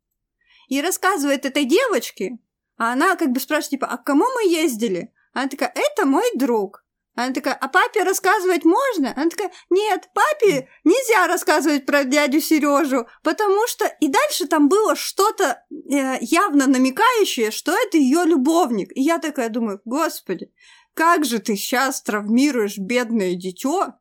и 0.73 0.81
рассказывает 0.81 1.45
этой 1.45 1.67
девочке, 1.67 2.39
а 2.79 2.95
она 2.95 3.15
как 3.17 3.29
бы 3.31 3.41
спрашивает, 3.41 3.73
типа, 3.73 3.87
а 3.89 3.99
к 3.99 4.05
кому 4.05 4.25
мы 4.35 4.49
ездили? 4.49 5.13
Она 5.35 5.47
такая, 5.49 5.71
это 5.75 6.07
мой 6.07 6.25
друг. 6.35 6.83
Она 7.15 7.35
такая, 7.35 7.53
а 7.53 7.69
папе 7.69 8.05
рассказывать 8.05 8.65
можно? 8.65 9.13
Она 9.15 9.29
такая, 9.29 9.53
нет, 9.69 10.09
папе 10.15 10.71
нельзя 10.83 11.27
рассказывать 11.27 11.85
про 11.85 12.05
дядю 12.05 12.41
Сережу, 12.41 13.07
потому 13.23 13.67
что... 13.67 13.85
И 14.01 14.09
дальше 14.09 14.47
там 14.47 14.71
было 14.71 14.97
что-то 14.97 15.63
э, 15.71 16.17
явно 16.23 16.67
намекающее, 16.67 17.51
что 17.51 17.73
это 17.73 17.99
ее 17.99 18.25
любовник. 18.25 18.97
И 18.97 19.03
я 19.03 19.19
такая 19.19 19.51
думаю, 19.51 19.83
господи, 19.85 20.51
как 20.95 21.27
же 21.27 21.39
ты 21.39 21.55
сейчас 21.55 22.01
травмируешь 22.01 22.79
бедное 22.79 23.35
дитё, 23.35 23.93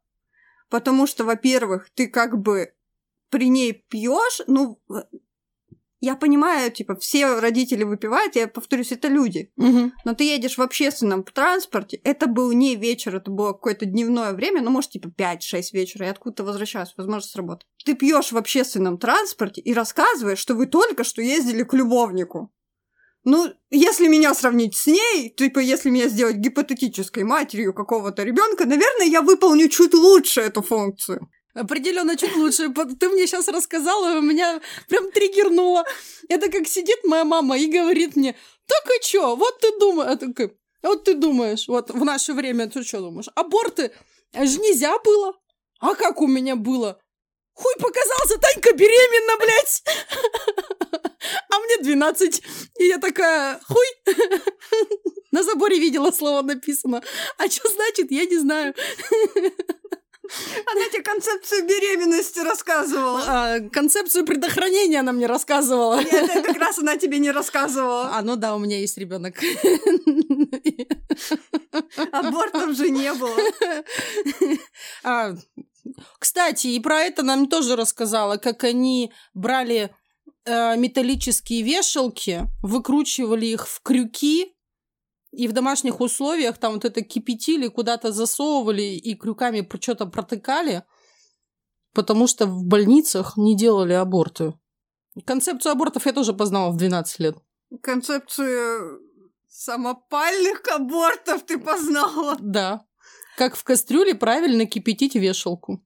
потому 0.70 1.06
что, 1.06 1.26
во-первых, 1.26 1.90
ты 1.96 2.08
как 2.08 2.40
бы 2.42 2.74
при 3.30 3.50
ней 3.50 3.74
пьешь, 3.74 4.40
ну, 4.48 4.82
я 6.02 6.16
понимаю, 6.16 6.72
типа, 6.72 6.96
все 6.96 7.40
родители 7.40 7.84
выпивают, 7.84 8.36
я 8.36 8.48
повторюсь, 8.48 8.92
это 8.92 9.08
люди. 9.08 9.52
Мгм. 9.56 9.94
Но 10.04 10.14
ты 10.16 10.24
едешь 10.24 10.58
в 10.58 10.62
общественном 10.62 11.24
транспорте, 11.24 11.98
это 12.04 12.28
был 12.28 12.52
не 12.52 12.76
вечер, 12.76 13.16
это 13.16 13.30
было 13.30 13.54
какое-то 13.54 13.86
дневное 13.86 14.34
время, 14.34 14.62
ну, 14.62 14.72
может, 14.72 14.92
типа 14.92 15.10
5-6 15.10 15.74
вечера, 15.74 16.06
я 16.06 16.12
откуда-то 16.12 16.44
возвращаюсь, 16.44 16.94
возможно, 16.98 17.30
с 17.30 17.36
работы. 17.36 17.66
Ты 17.86 17.94
пьешь 17.94 18.32
в 18.32 18.38
общественном 18.38 18.98
транспорте 18.98 19.62
и 19.62 19.74
рассказываешь, 19.74 20.40
что 20.40 20.56
вы 20.56 20.66
только 20.66 21.04
что 21.04 21.22
ездили 21.22 21.64
к 21.64 21.74
любовнику. 21.74 22.52
Ну, 23.24 23.54
если 23.70 24.08
меня 24.08 24.34
сравнить 24.34 24.76
с 24.76 24.88
ней, 24.88 25.30
типа, 25.30 25.60
если 25.60 25.92
меня 25.92 26.10
сделать 26.10 26.38
гипотетической 26.38 27.24
матерью 27.24 27.74
какого-то 27.74 28.24
ребенка, 28.24 28.66
наверное, 28.66 29.06
я 29.06 29.22
выполню 29.22 29.70
чуть 29.70 29.94
лучше 29.94 30.42
эту 30.42 30.64
функцию. 30.64 31.30
Определенно 31.54 32.16
чуть 32.16 32.36
лучше. 32.36 32.74
Ты 33.00 33.10
мне 33.10 33.28
сейчас 33.28 33.48
рассказала, 33.48 34.18
и 34.18 34.22
меня 34.22 34.62
прям 34.88 35.12
триггернуло. 35.12 35.84
Это 36.30 36.50
как 36.50 36.68
сидит 36.68 37.04
моя 37.04 37.26
мама 37.26 37.58
и 37.58 37.68
говорит 37.68 38.16
мне, 38.16 38.36
так 38.68 38.90
и 38.96 39.04
чё, 39.04 39.36
вот 39.36 39.60
ты 39.60 39.78
думаешь, 39.80 40.20
вот 40.82 41.04
ты 41.04 41.14
думаешь, 41.14 41.68
вот 41.68 41.90
в 41.92 42.06
наше 42.06 42.34
время 42.34 42.70
ты 42.70 42.84
что 42.84 43.00
думаешь, 43.00 43.28
аборты 43.36 43.92
ж 44.34 44.58
нельзя 44.58 44.98
было, 45.00 45.34
а 45.80 45.96
как 45.96 46.22
у 46.22 46.28
меня 46.28 46.56
было? 46.56 47.00
Хуй 47.54 47.74
показался, 47.80 48.38
Танька 48.38 48.74
беременна, 48.74 49.38
блядь! 49.38 49.84
А 51.50 51.60
мне 51.60 51.78
12. 51.78 52.42
И 52.80 52.86
я 52.86 52.98
такая, 52.98 53.60
хуй! 53.68 53.86
На 55.32 55.44
заборе 55.44 55.80
видела 55.80 56.12
слово 56.12 56.42
написано. 56.42 57.02
А 57.38 57.48
что 57.50 57.70
значит, 57.70 58.12
я 58.12 58.26
не 58.26 58.38
знаю. 58.38 58.74
Она 60.66 60.90
тебе 60.90 61.04
концепцию 61.04 61.66
беременности 61.68 62.40
рассказывала. 62.40 63.24
А, 63.28 63.60
концепцию 63.72 64.26
предохранения 64.26 65.00
она 65.00 65.12
мне 65.12 65.26
рассказывала. 65.28 66.02
Нет, 66.04 66.14
это 66.14 66.42
как 66.42 66.58
раз 66.58 66.80
она 66.80 66.98
тебе 66.98 67.20
не 67.20 67.32
рассказывала. 67.32 68.12
А, 68.16 68.22
ну 68.22 68.36
да, 68.36 68.56
у 68.56 68.60
меня 68.60 68.80
есть 68.80 68.98
ребенок. 68.98 69.36
Абортов 72.12 72.76
же 72.76 72.90
не 72.90 73.14
было. 73.14 73.38
А, 75.04 75.36
Кстати, 76.20 76.68
и 76.68 76.80
про 76.80 77.02
это 77.02 77.24
нам 77.24 77.48
тоже 77.48 77.76
рассказала, 77.76 78.38
как 78.38 78.64
они 78.64 79.12
брали 79.34 79.94
э, 80.46 80.78
металлические 80.78 81.64
вешалки, 81.64 82.48
выкручивали 82.62 83.48
их 83.48 83.68
в 83.68 83.82
крюки, 83.82 84.56
и 85.32 85.48
в 85.48 85.54
домашних 85.54 86.02
условиях 86.02 86.58
там 86.58 86.74
вот 86.74 86.86
это 86.86 87.02
кипятили, 87.02 87.68
куда-то 87.68 88.12
засовывали 88.12 88.82
и 88.82 89.16
крюками 89.16 89.68
что-то 89.80 90.06
протыкали, 90.06 90.84
потому 91.94 92.28
что 92.28 92.46
в 92.46 92.64
больницах 92.66 93.38
не 93.38 93.56
делали 93.56 93.94
аборты. 93.94 94.54
Концепцию 95.26 95.74
абортов 95.74 96.06
я 96.06 96.14
тоже 96.14 96.34
познала 96.34 96.72
в 96.72 96.78
12 96.78 97.20
лет. 97.20 97.38
Концепцию 97.82 99.02
самопальных 99.48 100.62
абортов 100.74 101.44
ты 101.46 101.58
познала. 101.58 102.38
Да. 102.40 102.86
Как 103.38 103.56
в 103.56 103.64
кастрюле 103.64 104.16
правильно 104.16 104.66
кипятить 104.66 105.16
вешалку. 105.16 105.84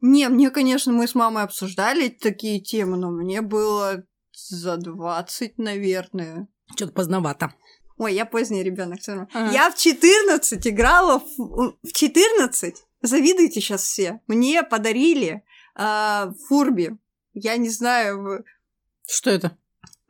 Не, 0.00 0.28
мне, 0.28 0.50
конечно, 0.50 0.92
мы 0.92 1.08
с 1.08 1.14
мамой 1.14 1.42
обсуждали 1.42 2.08
такие 2.08 2.60
темы, 2.60 2.96
но 2.96 3.10
мне 3.10 3.40
было 3.40 4.04
за 4.32 4.76
20, 4.76 5.58
наверное. 5.58 6.48
Что-то 6.74 6.92
поздновато. 6.92 7.54
Ой, 7.98 8.14
я 8.14 8.26
поздний 8.26 8.62
ребенок. 8.62 9.00
Ага. 9.06 9.52
Я 9.52 9.70
в 9.70 9.76
14 9.76 10.66
играла 10.66 11.18
в, 11.18 11.76
в 11.82 11.92
14. 11.92 12.84
Завидуйте 13.02 13.60
сейчас 13.60 13.82
все. 13.82 14.20
Мне 14.26 14.62
подарили 14.62 15.44
а, 15.74 16.32
Фурби. 16.48 16.98
Я 17.32 17.56
не 17.56 17.68
знаю, 17.68 18.44
Что 19.06 19.30
это? 19.30 19.56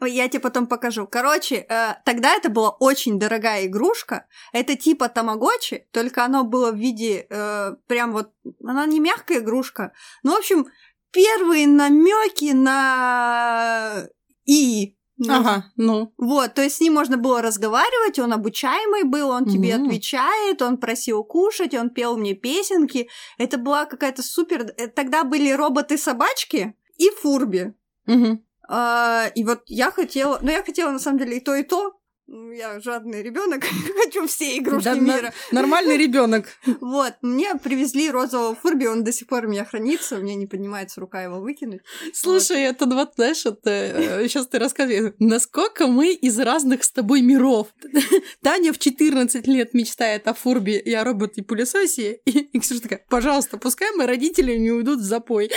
Я 0.05 0.29
тебе 0.29 0.40
потом 0.40 0.66
покажу. 0.66 1.07
Короче, 1.07 1.66
э, 1.68 1.94
тогда 2.05 2.35
это 2.35 2.51
была 2.51 2.70
очень 2.70 3.18
дорогая 3.18 3.64
игрушка. 3.64 4.27
Это 4.53 4.77
типа 4.77 5.09
тамагочи, 5.09 5.87
только 5.90 6.25
оно 6.25 6.44
было 6.44 6.70
в 6.70 6.77
виде 6.77 7.27
э, 7.31 7.77
прям 7.87 8.12
вот... 8.12 8.31
Она 8.62 8.85
не 8.85 9.01
мягкая 9.01 9.38
игрушка. 9.38 9.92
Ну, 10.22 10.35
в 10.35 10.38
общем, 10.38 10.66
первые 11.12 11.66
намеки 11.66 12.53
на 12.53 14.07
и. 14.44 14.96
Ага, 15.29 15.64
ну. 15.76 16.12
Вот, 16.18 16.55
то 16.55 16.62
есть 16.62 16.76
с 16.76 16.81
ним 16.81 16.94
можно 16.94 17.16
было 17.16 17.40
разговаривать, 17.40 18.18
он 18.18 18.33
обучаемый 18.33 19.05
был, 19.05 19.31
он 19.31 19.46
тебе 19.46 19.76
Мгм. 19.76 19.87
отвечает, 19.87 20.61
он 20.61 20.76
просил 20.76 21.24
кушать, 21.24 21.74
он 21.74 21.90
пел 21.90 22.16
мне 22.18 22.35
песенки. 22.35 23.09
Это 23.38 23.57
была 23.57 23.87
какая-то 23.87 24.22
супер... 24.22 24.72
э, 24.76 24.88
Тогда 24.88 25.24
были 25.24 25.50
роботы-собачки 25.50 26.74
и 26.98 27.11
Фурби. 27.22 27.74
Мгм. 28.07 28.44
А, 28.68 29.26
и 29.35 29.44
вот 29.44 29.62
я 29.66 29.90
хотела, 29.90 30.38
ну 30.42 30.50
я 30.50 30.62
хотела 30.62 30.90
на 30.90 30.98
самом 30.98 31.18
деле 31.18 31.38
и 31.38 31.40
то, 31.40 31.55
и 31.55 31.62
то. 31.62 31.94
Ну, 32.29 32.51
Я 32.51 32.81
жадный 32.81 33.23
ребенок, 33.23 33.65
хочу 34.05 34.27
все 34.27 34.59
игрушки 34.59 34.85
Да, 34.85 34.95
мира. 34.95 35.33
Нормальный 35.53 35.97
ребенок. 35.97 36.47
Вот, 36.81 37.15
мне 37.23 37.55
привезли 37.55 38.11
розового 38.11 38.55
фурби, 38.55 38.87
он 38.87 39.05
до 39.05 39.12
сих 39.12 39.29
пор 39.29 39.45
у 39.45 39.49
меня 39.49 39.65
хранится, 39.65 40.17
у 40.17 40.21
меня 40.21 40.35
не 40.35 40.47
поднимается 40.47 41.01
рука 41.01 41.23
его 41.23 41.41
выкинуть. 41.41 41.83
Слушай, 42.12 42.62
это 42.62 42.87
вот, 42.87 43.12
знаешь, 43.17 43.47
это 43.47 44.23
сейчас 44.29 44.49
ты 44.49 44.59
рассказываешь, 44.59 45.15
насколько 45.19 45.87
мы 45.87 46.12
из 46.12 46.39
разных 46.39 46.85
с 46.85 46.91
тобой 46.91 47.21
миров. 47.23 47.69
Таня 48.43 48.73
в 48.73 48.79
14 48.79 49.47
лет 49.47 49.75
мечтает 49.75 50.27
о 50.27 50.35
Фурби 50.35 50.73
и 50.73 50.93
о 50.93 51.05
роботе-пылесосе, 51.05 52.21
и, 52.25 52.31
и 52.31 52.59
Ксюша 52.59 52.83
такая, 52.83 53.05
пожалуйста, 53.09 53.57
пускай 53.59 53.91
мои 53.95 54.07
родители 54.07 54.57
не 54.57 54.73
уйдут 54.73 54.99
в 54.99 55.05
запой 55.05 55.51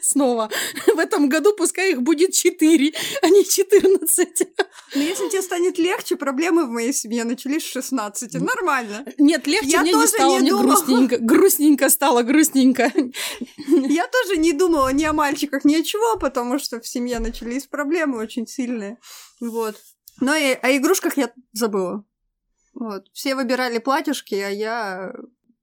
снова. 0.00 0.50
В 0.86 0.98
этом 0.98 1.28
году 1.28 1.54
пускай 1.54 1.92
их 1.92 2.02
будет 2.02 2.32
4, 2.32 2.92
а 3.22 3.28
не 3.28 3.44
14. 3.44 4.48
Но 4.94 5.02
если 5.02 5.28
тебе 5.28 5.42
станет 5.42 5.78
легче, 5.90 6.16
проблемы 6.16 6.66
в 6.66 6.70
моей 6.70 6.92
семье 6.92 7.24
начались 7.24 7.64
с 7.64 7.72
16. 7.72 8.34
Нормально. 8.34 9.04
Нет, 9.18 9.46
легче 9.46 9.68
Я 9.70 9.80
мне 9.82 9.90
не 9.90 9.98
тоже 9.98 10.08
стало, 10.08 10.32
не 10.34 10.40
мне 10.40 10.50
думала. 10.50 10.66
грустненько. 10.66 11.18
Грустненько 11.18 11.90
стало, 11.90 12.22
грустненько. 12.22 12.92
Я 13.68 14.06
тоже 14.08 14.36
не 14.40 14.52
думала 14.52 14.92
ни 14.92 15.04
о 15.04 15.12
мальчиках, 15.12 15.64
ни 15.64 15.74
о 15.74 15.82
чего, 15.82 16.18
потому 16.18 16.58
что 16.58 16.80
в 16.80 16.86
семье 16.86 17.18
начались 17.18 17.66
проблемы 17.66 18.18
очень 18.18 18.46
сильные. 18.46 18.98
Вот. 19.40 19.76
Но 20.20 20.34
и 20.34 20.52
о 20.52 20.76
игрушках 20.76 21.16
я 21.16 21.32
забыла. 21.52 22.04
Вот. 22.74 23.08
Все 23.12 23.34
выбирали 23.34 23.78
платьишки, 23.78 24.34
а 24.34 24.48
я 24.48 25.12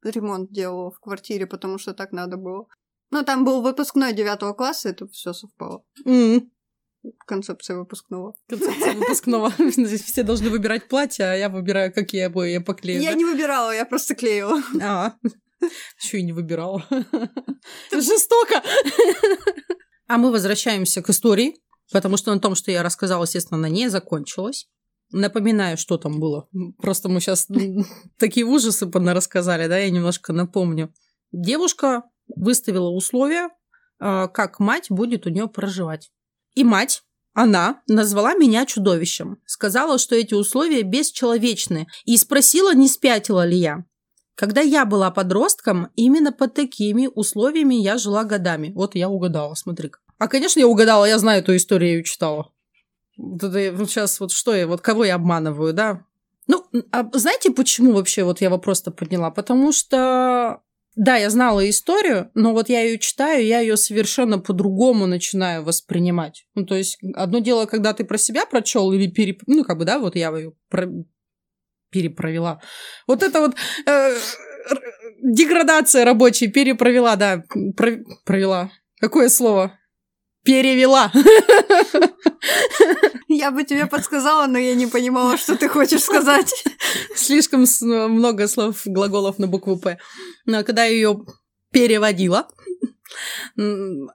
ремонт 0.03 0.51
делала 0.51 0.91
в 0.91 0.99
квартире, 0.99 1.45
потому 1.47 1.77
что 1.77 1.93
так 1.93 2.11
надо 2.11 2.37
было. 2.37 2.67
Ну, 3.11 3.23
там 3.23 3.45
был 3.45 3.61
выпускной 3.61 4.13
девятого 4.13 4.53
класса, 4.53 4.89
это 4.89 5.07
все 5.07 5.33
совпало. 5.33 5.83
М. 6.05 6.51
Концепция 7.25 7.77
выпускного. 7.77 8.33
Концепция 8.49 8.93
выпускного. 8.93 9.53
Здесь 9.59 10.03
все 10.03 10.23
должны 10.23 10.49
выбирать 10.49 10.87
платье, 10.87 11.25
а 11.25 11.33
я 11.35 11.49
выбираю, 11.49 11.93
какие 11.93 12.23
обои 12.23 12.51
я 12.51 12.61
поклею. 12.61 13.01
Я 13.01 13.13
не 13.13 13.25
выбирала, 13.25 13.71
я 13.71 13.85
просто 13.85 14.15
клеила. 14.15 14.61
А, 14.81 15.13
еще 16.01 16.19
и 16.19 16.23
не 16.23 16.33
выбирала. 16.33 16.85
Жестоко. 17.91 18.63
А 20.07 20.17
мы 20.17 20.31
возвращаемся 20.31 21.01
к 21.01 21.09
истории, 21.09 21.55
потому 21.91 22.17
что 22.17 22.33
на 22.33 22.39
том, 22.39 22.55
что 22.55 22.71
я 22.71 22.83
рассказала, 22.83 23.23
естественно, 23.23 23.57
она 23.57 23.69
не 23.69 23.89
закончилась. 23.89 24.67
Напоминаю, 25.11 25.77
что 25.77 25.97
там 25.97 26.19
было. 26.19 26.49
Просто 26.79 27.07
мы 27.07 27.21
сейчас 27.21 27.47
такие 28.17 28.45
ужасы 28.45 28.89
рассказали, 28.91 29.67
да, 29.67 29.77
я 29.77 29.89
немножко 29.89 30.33
напомню. 30.33 30.93
Девушка 31.31 32.03
выставила 32.35 32.89
условия, 32.89 33.49
а, 33.99 34.27
как 34.27 34.59
мать 34.59 34.87
будет 34.89 35.25
у 35.25 35.29
нее 35.29 35.47
проживать. 35.47 36.11
И 36.57 36.63
мать 36.63 37.03
Она 37.35 37.83
назвала 37.87 38.33
меня 38.33 38.65
чудовищем, 38.65 39.37
сказала, 39.45 39.99
что 39.99 40.15
эти 40.15 40.33
условия 40.33 40.81
бесчеловечны, 40.81 41.85
и 42.03 42.17
спросила, 42.17 42.73
не 42.73 42.87
спятила 42.87 43.45
ли 43.45 43.57
я. 43.57 43.85
Когда 44.33 44.61
я 44.61 44.85
была 44.85 45.11
подростком, 45.11 45.89
именно 45.95 46.31
под 46.31 46.55
такими 46.55 47.07
условиями 47.13 47.75
я 47.75 47.99
жила 47.99 48.23
годами. 48.23 48.71
Вот 48.73 48.95
я 48.95 49.07
угадала, 49.07 49.53
смотри. 49.53 49.89
-ка. 49.89 49.97
А, 50.17 50.27
конечно, 50.27 50.59
я 50.59 50.67
угадала, 50.67 51.05
я 51.05 51.19
знаю 51.19 51.43
эту 51.43 51.55
историю, 51.55 51.89
я 51.89 51.97
ее 51.97 52.03
читала. 52.03 52.51
Вот, 53.17 53.89
сейчас 53.89 54.19
вот 54.19 54.31
что 54.31 54.55
я, 54.55 54.65
вот 54.65 54.81
кого 54.81 55.05
я 55.05 55.15
обманываю, 55.15 55.73
да? 55.73 56.05
Ну, 56.47 56.65
а 56.91 57.03
знаете, 57.13 57.51
почему 57.51 57.93
вообще 57.93 58.23
вот 58.23 58.41
я 58.41 58.49
вопрос-то 58.49 58.89
подняла? 58.89 59.29
Потому 59.29 59.71
что 59.71 60.61
да, 60.97 61.15
я 61.15 61.29
знала 61.29 61.69
историю, 61.69 62.31
но 62.33 62.53
вот 62.53 62.69
я 62.69 62.81
ее 62.81 62.97
читаю, 62.97 63.45
я 63.45 63.59
ее 63.59 63.77
совершенно 63.77 64.39
по-другому 64.39 65.05
начинаю 65.05 65.63
воспринимать. 65.63 66.47
Ну, 66.55 66.65
то 66.65 66.75
есть, 66.75 66.97
одно 67.13 67.37
дело, 67.37 67.67
когда 67.67 67.93
ты 67.93 68.03
про 68.03 68.17
себя 68.17 68.47
прочел 68.47 68.91
или 68.91 69.05
переп... 69.05 69.43
Ну, 69.45 69.63
как 69.63 69.77
бы, 69.77 69.85
да, 69.85 69.99
вот 69.99 70.15
я 70.15 70.35
ее 70.35 70.53
про... 70.69 70.87
перепровела. 71.91 72.63
Вот 73.05 73.21
это 73.21 73.41
вот 73.41 73.55
э, 73.85 74.17
деградация 75.21 76.03
рабочая, 76.03 76.47
перепровела, 76.47 77.15
да, 77.15 77.43
про... 77.75 77.99
провела. 78.25 78.71
Какое 78.99 79.29
слово? 79.29 79.77
Перевела. 80.43 81.11
Я 83.27 83.51
бы 83.51 83.63
тебе 83.63 83.85
подсказала, 83.85 84.47
но 84.47 84.57
я 84.57 84.75
не 84.75 84.87
понимала, 84.87 85.37
что 85.37 85.55
ты 85.55 85.67
хочешь 85.69 86.03
сказать. 86.03 86.63
Слишком 87.15 87.65
много 87.81 88.47
слов, 88.47 88.81
глаголов 88.85 89.39
на 89.39 89.47
букву 89.47 89.77
«П». 89.77 89.97
Но 90.45 90.63
когда 90.63 90.85
я 90.85 90.91
ее 90.91 91.25
переводила, 91.71 92.47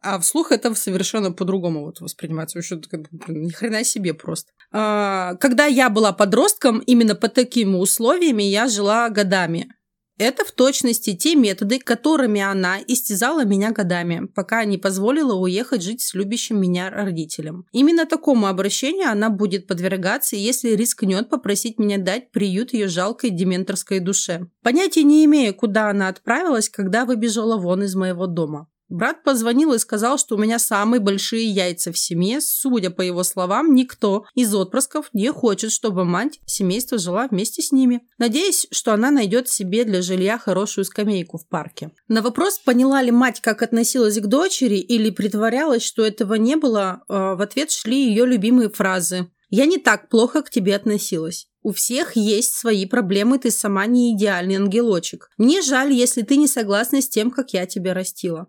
а 0.03 0.19
вслух 0.21 0.53
это 0.53 0.75
совершенно 0.75 1.33
по-другому 1.33 1.85
вот 1.85 2.01
воспринимается. 2.01 2.59
Еще 2.59 2.81
ни 3.29 3.51
хрена 3.51 3.85
себе 3.85 4.15
просто. 4.15 4.53
А, 4.71 5.35
когда 5.37 5.67
я 5.67 5.89
была 5.91 6.13
подростком, 6.13 6.79
именно 6.81 7.15
по 7.15 7.29
таким 7.29 7.75
условиями 7.77 8.43
я 8.43 8.69
жила 8.69 9.09
годами. 9.09 9.75
Это 10.25 10.45
в 10.45 10.53
точности 10.53 11.17
те 11.17 11.35
методы, 11.35 11.81
которыми 11.81 12.41
она 12.41 12.79
истязала 12.87 13.45
меня 13.45 13.73
годами, 13.73 14.29
пока 14.33 14.65
не 14.65 14.79
позволила 14.79 15.35
уехать 15.35 15.83
жить 15.83 16.01
с 16.01 16.15
любящим 16.15 16.61
меня 16.61 16.91
родителем. 16.91 17.67
Именно 17.73 18.07
такому 18.07 18.47
обращению 18.47 19.11
она 19.11 19.31
будет 19.31 19.67
подвергаться, 19.67 20.37
если 20.37 20.77
рискнет 20.77 21.29
попросить 21.29 21.81
меня 21.81 21.99
дать 21.99 22.31
приют 22.31 22.73
ее 22.73 22.87
жалкой 22.87 23.31
дементорской 23.31 23.99
душе. 23.99 24.47
Понятия 24.63 25.03
не 25.03 25.25
имея, 25.25 25.53
куда 25.53 25.91
она 25.91 26.07
отправилась, 26.07 26.69
когда 26.69 27.05
выбежала 27.05 27.57
вон 27.57 27.83
из 27.83 27.97
моего 27.97 28.29
дома. 28.29 28.69
Брат 28.89 29.23
позвонил 29.23 29.73
и 29.73 29.79
сказал, 29.79 30.19
что 30.19 30.37
у 30.37 30.39
меня 30.39 30.59
самые 30.59 31.01
большие 31.01 31.47
яйца 31.47 31.93
в 31.93 31.99
семье. 31.99 32.41
Судя 32.43 32.91
по 32.91 33.01
его 33.01 33.23
словам, 33.23 33.75
никто 33.75 34.27
из 34.35 34.55
отпрысков 34.55 35.09
не 35.15 35.33
хочет, 35.33 35.73
чтобы 35.73 36.05
мать 36.05 36.41
семейства 36.45 36.99
жила 36.99 37.27
вместе 37.27 37.63
с 37.63 37.73
ними. 37.73 38.03
Надеюсь, 38.19 38.67
что 38.71 38.93
она 38.93 39.11
найдет 39.11 39.49
себе 39.49 39.85
для 39.85 40.03
жилья 40.03 40.37
хорошую 40.37 40.85
скамейку 40.85 41.39
в 41.39 41.49
парке. 41.49 41.91
На 42.09 42.21
вопрос, 42.21 42.59
поняла 42.59 43.01
ли 43.01 43.11
мать, 43.11 43.41
как 43.41 43.63
относилась 43.63 44.21
к 44.21 44.27
дочери 44.27 44.77
или 44.77 45.11
притворялась, 45.11 45.83
что 45.83 46.05
этого 46.05 46.35
не 46.35 46.57
было, 46.57 47.03
э, 47.09 47.15
в 47.15 47.41
ответ 47.41 47.71
шли 47.71 48.09
ее 48.09 48.27
любимые 48.27 48.69
фразы. 48.69 49.31
«Я 49.49 49.67
не 49.67 49.79
так 49.79 50.09
плохо 50.09 50.43
к 50.43 50.51
тебе 50.51 50.77
относилась. 50.77 51.47
У 51.63 51.73
всех 51.73 52.17
есть 52.17 52.55
свои 52.55 52.87
проблемы, 52.87 53.39
ты 53.39 53.51
сама 53.51 53.87
не 53.87 54.15
идеальный 54.15 54.57
ангелочек. 54.57 55.31
Мне 55.39 55.63
жаль, 55.63 55.93
если 55.93 56.23
ты 56.23 56.37
не 56.37 56.49
согласна 56.49 57.01
с 57.01 57.09
тем, 57.09 57.31
как 57.31 57.53
я 57.53 57.67
тебя 57.67 57.95
растила. 57.95 58.49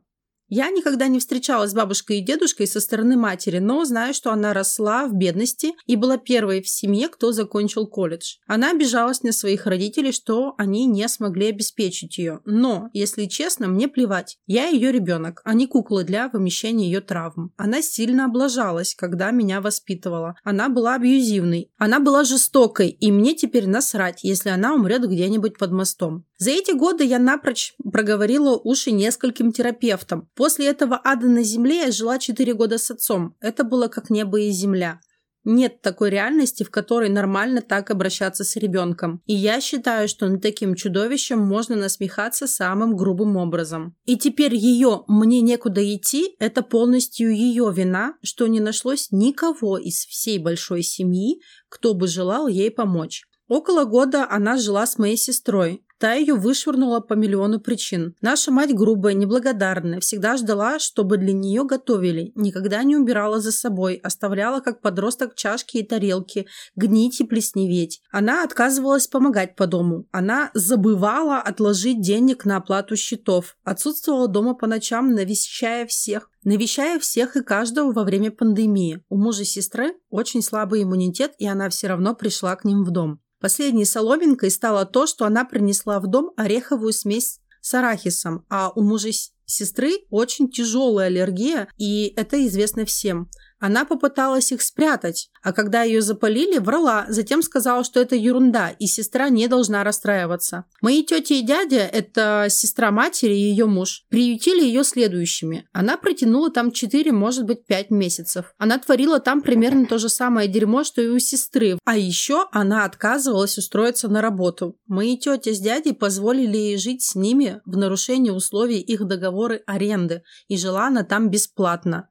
Я 0.56 0.70
никогда 0.70 1.08
не 1.08 1.18
встречалась 1.18 1.72
с 1.72 1.74
бабушкой 1.74 2.20
и 2.20 2.24
дедушкой 2.24 2.68
со 2.68 2.80
стороны 2.80 3.18
матери, 3.18 3.58
но 3.58 3.84
знаю, 3.86 4.14
что 4.14 4.32
она 4.32 4.54
росла 4.54 5.08
в 5.08 5.16
бедности 5.16 5.74
и 5.88 5.96
была 5.96 6.18
первой 6.18 6.62
в 6.62 6.70
семье, 6.70 7.08
кто 7.08 7.32
закончил 7.32 7.88
колледж. 7.88 8.36
Она 8.46 8.70
обижалась 8.70 9.24
на 9.24 9.32
своих 9.32 9.66
родителей, 9.66 10.12
что 10.12 10.54
они 10.60 10.86
не 10.86 11.08
смогли 11.08 11.48
обеспечить 11.48 12.20
ее. 12.20 12.40
Но, 12.46 12.92
если 12.94 13.26
честно, 13.26 13.68
мне 13.68 13.88
плевать. 13.88 14.38
Я 14.46 14.68
ее 14.68 14.92
ребенок, 14.92 15.42
а 15.44 15.56
не 15.56 15.66
кукла 15.66 16.04
для 16.04 16.30
вымещения 16.30 16.86
ее 16.86 17.02
травм. 17.02 17.52
Она 17.58 17.82
сильно 17.82 18.26
облажалась, 18.26 18.94
когда 18.94 19.32
меня 19.32 19.60
воспитывала. 19.60 20.36
Она 20.44 20.70
была 20.70 20.94
абьюзивной. 20.94 21.72
Она 21.80 22.00
была 22.00 22.24
жестокой, 22.26 22.90
и 22.90 23.12
мне 23.12 23.34
теперь 23.34 23.68
насрать, 23.68 24.24
если 24.24 24.50
она 24.50 24.76
умрет 24.76 25.02
где-нибудь 25.02 25.58
под 25.58 25.72
мостом. 25.72 26.26
За 26.38 26.52
эти 26.52 26.72
годы 26.72 27.04
я 27.04 27.20
напрочь 27.20 27.74
проговорила 27.92 28.58
уши 28.58 28.92
нескольким 28.92 29.52
терапевтам. 29.52 30.30
После 30.36 30.68
этого 30.68 31.00
ада 31.04 31.28
на 31.28 31.44
земле 31.44 31.82
я 31.86 31.92
жила 31.92 32.18
4 32.20 32.54
года 32.54 32.78
с 32.78 32.92
отцом. 32.92 33.36
Это 33.40 33.64
было 33.64 33.88
как 33.88 34.10
небо 34.10 34.40
и 34.40 34.52
земля. 34.52 35.00
Нет 35.46 35.82
такой 35.82 36.10
реальности, 36.10 36.64
в 36.64 36.72
которой 36.72 37.10
нормально 37.10 37.62
так 37.62 37.92
обращаться 37.92 38.46
с 38.46 38.56
ребенком. 38.56 39.22
И 39.26 39.34
я 39.34 39.60
считаю, 39.60 40.08
что 40.08 40.28
над 40.28 40.42
таким 40.42 40.74
чудовищем 40.74 41.40
можно 41.40 41.76
насмехаться 41.76 42.48
самым 42.48 42.96
грубым 42.96 43.36
образом. 43.36 43.96
И 44.06 44.18
теперь 44.18 44.56
ее 44.56 45.04
«мне 45.08 45.42
некуда 45.42 45.84
идти»– 45.94 46.36
это 46.40 46.64
полностью 46.64 47.36
ее 47.36 47.72
вина, 47.76 48.16
что 48.24 48.48
не 48.48 48.62
нашлось 48.62 49.10
никого 49.12 49.78
из 49.78 50.06
всей 50.06 50.40
большой 50.40 50.82
семьи, 50.82 51.42
кто 51.68 51.94
бы 51.94 52.08
желал 52.08 52.48
ей 52.48 52.72
помочь. 52.72 53.24
Около 53.50 53.84
года 53.84 54.26
она 54.30 54.58
жила 54.58 54.88
с 54.88 54.98
моей 54.98 55.18
сестрой. 55.18 55.83
Та 56.04 56.16
ее 56.16 56.34
вышвырнула 56.34 57.00
по 57.00 57.14
миллиону 57.14 57.62
причин. 57.62 58.14
Наша 58.20 58.52
мать 58.52 58.76
грубая, 58.76 59.14
неблагодарная, 59.14 60.02
всегда 60.02 60.36
ждала, 60.36 60.78
чтобы 60.78 61.16
для 61.16 61.32
нее 61.32 61.64
готовили, 61.64 62.34
никогда 62.36 62.84
не 62.84 62.98
убирала 62.98 63.40
за 63.40 63.54
собой, 63.54 64.02
оставляла 64.04 64.60
как 64.60 64.82
подросток 64.82 65.34
чашки 65.34 65.78
и 65.78 65.88
тарелки, 65.88 66.46
гнить 66.76 67.22
и 67.22 67.24
плесневеть. 67.24 68.02
Она 68.12 68.44
отказывалась 68.44 69.08
помогать 69.08 69.56
по 69.56 69.66
дому. 69.66 70.06
Она 70.12 70.52
забывала 70.54 71.38
отложить 71.38 72.02
денег 72.02 72.44
на 72.44 72.58
оплату 72.58 72.98
счетов. 72.98 73.56
Отсутствовала 73.64 74.28
дома 74.28 74.56
по 74.56 74.68
ночам, 74.68 75.14
навещая 75.16 75.88
всех, 75.88 76.30
навещая 76.44 77.00
всех 77.00 77.38
и 77.38 77.44
каждого 77.44 77.94
во 77.94 78.04
время 78.04 78.30
пандемии. 78.30 79.02
У 79.08 79.16
мужа 79.16 79.46
сестры 79.46 79.94
очень 80.10 80.42
слабый 80.42 80.84
иммунитет, 80.84 81.32
и 81.38 81.48
она 81.48 81.70
все 81.70 81.88
равно 81.88 82.14
пришла 82.14 82.58
к 82.58 82.66
ним 82.66 82.84
в 82.84 82.92
дом. 82.92 83.23
Последней 83.44 83.84
соломинкой 83.84 84.50
стало 84.52 84.86
то, 84.86 85.06
что 85.06 85.26
она 85.26 85.44
принесла 85.44 86.00
в 86.00 86.08
дом 86.08 86.32
ореховую 86.38 86.94
смесь 86.94 87.42
с 87.60 87.74
арахисом, 87.74 88.46
а 88.50 88.72
у 88.74 88.82
мужа 88.82 89.10
сестры 89.46 90.06
очень 90.10 90.50
тяжелая 90.50 91.08
аллергия, 91.08 91.68
и 91.78 92.14
это 92.16 92.48
известно 92.48 92.86
всем. 92.86 93.30
Она 93.64 93.86
попыталась 93.86 94.52
их 94.52 94.62
спрятать, 94.62 95.30
а 95.42 95.54
когда 95.54 95.84
ее 95.84 96.02
запалили, 96.02 96.58
врала, 96.58 97.06
затем 97.08 97.42
сказала, 97.42 97.86
что 97.86 98.02
это 98.02 98.14
ерунда, 98.14 98.72
и 98.72 98.88
сестра 98.88 99.30
не 99.30 99.48
должна 99.48 99.86
расстраиваться. 99.86 100.66
Мои 100.82 101.02
тети 101.02 101.36
и 101.36 101.44
дядя, 101.44 101.78
это 101.78 102.48
сестра 102.50 102.92
матери 102.92 103.34
и 103.34 103.52
ее 103.52 103.66
муж, 103.66 104.04
приютили 104.10 104.66
ее 104.66 104.84
следующими. 104.84 105.66
Она 105.72 105.96
протянула 105.96 106.52
там 106.52 106.74
4, 106.74 107.14
может 107.14 107.46
быть, 107.46 107.66
5 107.66 107.90
месяцев. 107.92 108.54
Она 108.58 108.80
творила 108.80 109.22
там 109.22 109.42
примерно 109.42 109.86
то 109.86 109.98
же 109.98 110.10
самое 110.10 110.50
дерьмо, 110.50 110.84
что 110.84 111.02
и 111.02 111.08
у 111.08 111.18
сестры. 111.20 111.80
А 111.86 111.96
еще 111.96 112.48
она 112.52 112.84
отказывалась 112.84 113.58
устроиться 113.58 114.10
на 114.10 114.22
работу. 114.22 114.76
Мои 114.88 115.18
тети 115.18 115.54
с 115.54 115.62
дядей 115.62 115.94
позволили 115.94 116.58
ей 116.58 116.78
жить 116.78 117.02
с 117.02 117.16
ними 117.16 117.62
в 117.64 117.78
нарушении 117.78 118.30
условий 118.30 118.82
их 118.82 119.08
договора 119.08 119.62
аренды, 119.66 120.24
и 120.50 120.58
жила 120.58 120.88
она 120.88 121.06
там 121.06 121.30
бесплатно. 121.30 122.10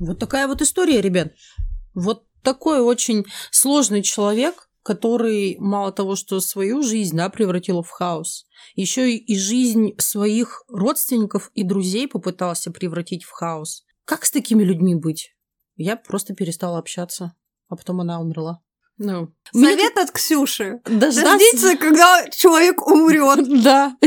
Вот 0.00 0.18
такая 0.18 0.46
вот 0.48 0.62
история, 0.62 1.00
ребят. 1.00 1.32
Вот 1.94 2.24
такой 2.42 2.80
очень 2.80 3.24
сложный 3.50 4.02
человек, 4.02 4.68
который 4.82 5.56
мало 5.58 5.92
того, 5.92 6.14
что 6.14 6.40
свою 6.40 6.82
жизнь 6.82 7.16
да, 7.16 7.28
превратил 7.30 7.82
в 7.82 7.90
хаос, 7.90 8.46
еще 8.74 9.14
и 9.16 9.38
жизнь 9.38 9.94
своих 9.98 10.62
родственников 10.68 11.50
и 11.54 11.62
друзей 11.64 12.06
попытался 12.06 12.70
превратить 12.70 13.24
в 13.24 13.30
хаос. 13.30 13.84
Как 14.04 14.26
с 14.26 14.30
такими 14.30 14.62
людьми 14.62 14.94
быть? 14.94 15.34
Я 15.76 15.96
просто 15.96 16.34
перестала 16.34 16.78
общаться, 16.78 17.34
а 17.68 17.76
потом 17.76 18.02
она 18.02 18.20
умерла. 18.20 18.60
Ну. 18.98 19.34
Совет 19.52 19.94
Мне... 19.94 20.02
от 20.04 20.10
Ксюши. 20.12 20.80
Дождаться... 20.84 21.76
Когда 21.76 22.28
человек 22.30 22.86
умрет. 22.86 23.48
Да. 23.64 23.96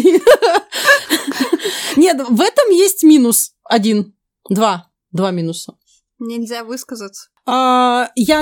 Нет, 1.95 2.21
в 2.29 2.41
этом 2.41 2.69
есть 2.69 3.03
минус 3.03 3.53
один, 3.63 4.15
два. 4.49 4.91
Два 5.17 5.31
минуса. 5.31 5.73
Нельзя 6.19 6.63
высказаться. 6.63 7.29
А, 7.47 8.11
я 8.15 8.41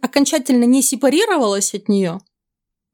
окончательно 0.00 0.64
не 0.64 0.82
сепарировалась 0.82 1.74
от 1.74 1.88
нее. 1.88 2.20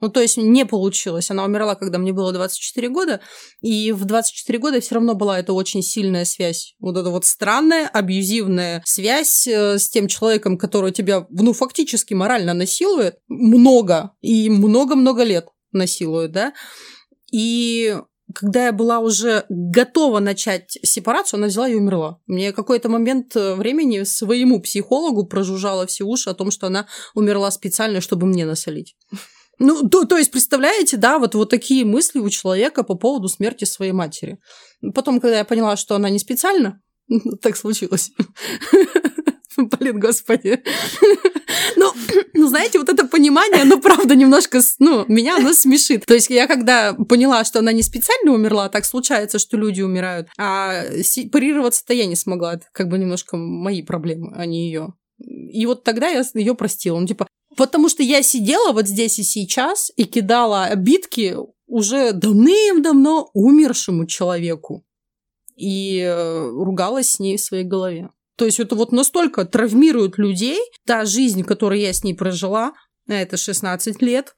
Ну, 0.01 0.09
то 0.09 0.21
есть 0.21 0.37
не 0.37 0.65
получилось. 0.65 1.31
Она 1.31 1.45
умерла, 1.45 1.75
когда 1.75 1.99
мне 1.99 2.13
было 2.13 2.33
24 2.33 2.89
года, 2.89 3.21
и 3.61 3.93
в 3.93 4.05
24 4.05 4.59
года 4.59 4.81
все 4.81 4.95
равно 4.95 5.15
была 5.15 5.39
эта 5.41 5.53
очень 5.53 5.83
сильная 5.83 6.25
связь. 6.25 6.75
Вот 6.79 6.97
эта 6.97 7.11
вот 7.11 7.25
странная, 7.25 7.89
абьюзивная 7.89 8.83
связь 8.87 9.47
э, 9.47 9.79
с 9.79 9.89
тем 9.91 10.09
человеком, 10.09 10.57
который 10.57 10.93
тебя, 10.93 11.27
ну, 11.31 11.53
фактически 11.53 12.15
морально 12.15 12.55
насилует 12.55 13.17
много, 13.27 14.13
и 14.21 14.49
много-много 14.49 15.25
лет 15.25 15.49
насилует, 15.73 16.31
да. 16.31 16.55
И 17.33 17.97
когда 18.35 18.67
я 18.67 18.73
была 18.73 18.99
уже 18.99 19.45
готова 19.49 20.21
начать 20.21 20.79
сепарацию, 20.83 21.39
она 21.39 21.47
взяла 21.47 21.69
и 21.69 21.75
умерла. 21.75 22.21
Мне 22.27 22.53
какой-то 22.53 22.89
момент 22.89 23.35
э, 23.37 23.55
времени 23.55 24.03
своему 24.03 24.61
психологу 24.61 25.27
прожужжала 25.27 25.87
все 25.87 26.05
уши 26.05 26.31
о 26.31 26.35
том, 26.35 26.51
что 26.51 26.67
она 26.67 26.87
умерла 27.15 27.51
специально, 27.51 28.01
чтобы 28.01 28.27
мне 28.27 28.45
насолить. 28.45 28.97
Ну, 29.59 29.89
то, 29.89 30.05
то 30.05 30.17
есть, 30.17 30.31
представляете, 30.31 30.97
да, 30.97 31.19
вот, 31.19 31.35
вот 31.35 31.51
такие 31.51 31.85
мысли 31.85 32.21
у 32.21 32.29
человека 32.29 32.85
по 32.85 32.95
поводу 32.95 33.29
смерти 33.29 33.65
своей 33.65 33.93
матери. 33.93 34.39
Потом, 34.95 35.21
когда 35.21 35.39
я 35.39 35.45
поняла, 35.45 35.77
что 35.77 35.97
она 35.97 36.11
не 36.11 36.19
специально, 36.19 36.81
так 37.43 37.57
случилось. 37.57 38.13
Блин, 39.79 39.99
господи. 39.99 40.63
Ну, 41.77 41.93
ну, 42.35 42.49
знаете, 42.49 42.79
вот 42.79 42.89
это 42.89 43.07
понимание, 43.07 43.65
ну, 43.65 43.81
правда, 43.81 44.15
немножко, 44.15 44.61
ну, 44.79 45.05
меня 45.09 45.37
оно 45.37 45.53
смешит. 45.53 46.07
То 46.07 46.15
есть 46.15 46.31
я 46.31 46.47
когда 46.47 46.95
поняла, 46.95 47.45
что 47.45 47.59
она 47.59 47.73
не 47.73 47.83
специально 47.83 48.33
умерла, 48.33 48.69
так 48.69 48.85
случается, 48.85 49.39
что 49.39 49.57
люди 49.57 49.83
умирают, 49.83 50.29
а 50.39 50.85
парироваться-то 51.33 51.93
я 51.93 52.07
не 52.07 52.17
смогла. 52.17 52.55
Это 52.55 52.67
как 52.73 52.89
бы 52.89 52.99
немножко 52.99 53.37
мои 53.37 53.83
проблемы, 53.83 54.33
а 54.37 54.47
не 54.47 54.67
ее. 54.67 54.95
И 55.19 55.67
вот 55.67 55.83
тогда 55.83 56.09
я 56.09 56.23
ее 56.35 56.55
простила. 56.55 56.99
Ну, 56.99 57.07
типа, 57.07 57.27
потому 57.57 57.89
что 57.89 58.03
я 58.03 58.23
сидела 58.23 58.73
вот 58.73 58.87
здесь 58.87 59.19
и 59.19 59.25
сейчас 59.25 59.91
и 59.97 60.05
кидала 60.05 60.67
обидки 60.67 61.37
уже 61.67 62.13
давным-давно 62.13 63.31
умершему 63.35 64.07
человеку 64.07 64.85
и 65.57 66.01
э, 66.01 66.49
ругалась 66.49 67.11
с 67.11 67.19
ней 67.19 67.37
в 67.37 67.41
своей 67.41 67.65
голове. 67.65 68.11
То 68.39 68.45
есть 68.45 68.61
это 68.61 68.77
вот 68.77 68.93
настолько 68.93 69.45
травмирует 69.45 70.17
людей, 70.17 70.61
та 70.87 71.05
жизнь, 71.05 71.43
которую 71.43 71.81
я 71.81 71.93
с 71.93 72.05
ней 72.05 72.15
прожила, 72.15 72.73
это 73.09 73.37
16 73.37 74.01
лет, 74.01 74.37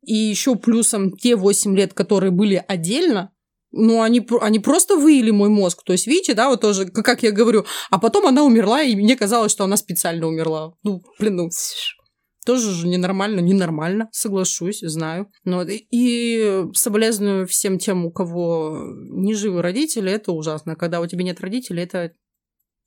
и 0.00 0.14
еще 0.14 0.56
плюсом 0.56 1.14
те 1.14 1.36
8 1.36 1.76
лет, 1.76 1.92
которые 1.92 2.30
были 2.30 2.64
отдельно, 2.66 3.30
ну, 3.70 4.00
они, 4.00 4.26
они 4.40 4.58
просто 4.58 4.96
выили 4.96 5.30
мой 5.30 5.50
мозг. 5.50 5.82
То 5.84 5.92
есть, 5.92 6.06
видите, 6.06 6.32
да, 6.32 6.48
вот 6.48 6.62
тоже, 6.62 6.86
как 6.86 7.22
я 7.22 7.30
говорю, 7.30 7.66
а 7.90 7.98
потом 7.98 8.26
она 8.26 8.42
умерла, 8.42 8.82
и 8.82 8.96
мне 8.96 9.16
казалось, 9.16 9.52
что 9.52 9.64
она 9.64 9.76
специально 9.76 10.26
умерла. 10.26 10.72
Ну, 10.82 11.02
блин, 11.18 11.36
ну, 11.36 11.50
тоже 12.46 12.70
же 12.70 12.88
ненормально, 12.88 13.40
ненормально, 13.40 14.08
соглашусь, 14.12 14.80
знаю. 14.80 15.30
Но 15.44 15.62
и 15.68 16.64
соболезную 16.72 17.46
всем 17.46 17.78
тем, 17.78 18.06
у 18.06 18.10
кого 18.10 18.78
не 19.10 19.34
живы 19.34 19.60
родители, 19.60 20.10
это 20.10 20.32
ужасно. 20.32 20.74
Когда 20.74 21.00
у 21.00 21.06
тебя 21.06 21.24
нет 21.24 21.40
родителей, 21.40 21.82
это 21.82 22.12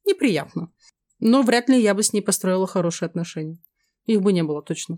неприятно. 0.06 0.72
Но 1.20 1.42
вряд 1.42 1.70
ли 1.70 1.82
я 1.82 1.94
бы 1.94 2.04
с 2.04 2.14
ней 2.14 2.22
построила 2.22 2.68
хорошие 2.68 3.08
отношения. 3.08 3.58
Их 4.06 4.22
бы 4.22 4.34
не 4.34 4.44
было 4.44 4.62
точно. 4.62 4.98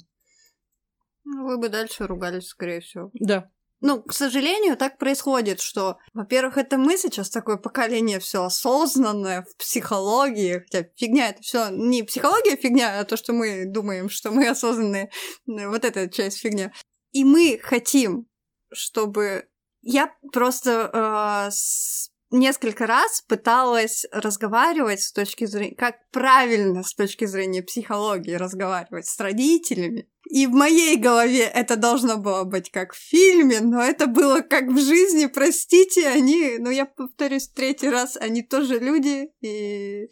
Ну, 1.24 1.46
вы 1.46 1.58
бы 1.58 1.70
дальше 1.70 2.08
ругались, 2.08 2.48
скорее 2.48 2.82
всего. 2.82 3.12
Да. 3.14 3.50
Ну, 3.80 4.02
к 4.02 4.12
сожалению, 4.12 4.76
так 4.76 4.98
происходит, 4.98 5.60
что, 5.60 6.00
во-первых, 6.14 6.58
это 6.58 6.78
мы 6.78 6.98
сейчас 6.98 7.30
такое 7.30 7.58
поколение 7.58 8.20
все 8.20 8.44
осознанное 8.44 9.44
в 9.44 9.56
психологии, 9.58 10.60
хотя 10.60 10.90
фигня 10.96 11.30
это 11.30 11.42
все 11.44 11.70
не 11.70 12.02
психология 12.02 12.56
фигня, 12.56 13.00
а 13.00 13.06
то, 13.06 13.18
что 13.18 13.34
мы 13.34 13.66
думаем, 13.66 14.10
что 14.10 14.32
мы 14.32 14.48
осознанные, 14.48 15.12
вот 15.46 15.86
эта 15.86 16.10
часть 16.10 16.40
фигня. 16.40 16.72
И 17.12 17.24
мы 17.24 17.60
хотим, 17.62 18.28
чтобы 18.72 19.48
я 19.82 20.12
просто 20.34 20.90
э, 20.92 21.52
с 21.52 22.10
несколько 22.32 22.88
раз 22.88 23.22
пыталась 23.22 24.06
разговаривать 24.12 25.02
с 25.02 25.12
точки 25.12 25.46
зрения, 25.46 25.76
как 25.76 25.96
правильно 26.12 26.84
с 26.84 26.94
точки 26.94 27.26
зрения 27.26 27.64
психологии 27.64 28.34
разговаривать 28.34 29.08
с 29.08 29.20
родителями. 29.20 30.10
И 30.30 30.46
в 30.46 30.52
моей 30.52 30.98
голове 30.98 31.44
это 31.44 31.78
должно 31.78 32.18
было 32.18 32.44
быть 32.44 32.70
как 32.70 32.94
в 32.94 32.98
фильме, 32.98 33.62
но 33.62 33.82
это 33.82 34.08
было 34.08 34.42
как 34.42 34.68
в 34.68 34.78
жизни, 34.78 35.28
простите, 35.28 36.08
они, 36.08 36.58
ну 36.60 36.70
я 36.70 36.86
повторюсь 36.86 37.48
третий 37.48 37.90
раз, 37.90 38.18
они 38.18 38.44
тоже 38.44 38.80
люди, 38.80 39.30
и 39.42 40.10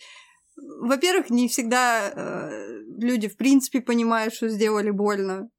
во-первых, 0.55 1.29
не 1.29 1.49
всегда 1.49 2.09
э, 2.09 2.79
люди 2.97 3.27
в 3.27 3.35
принципе 3.35 3.81
понимают, 3.81 4.33
что 4.33 4.47
сделали 4.47 4.89
больно, 4.89 5.49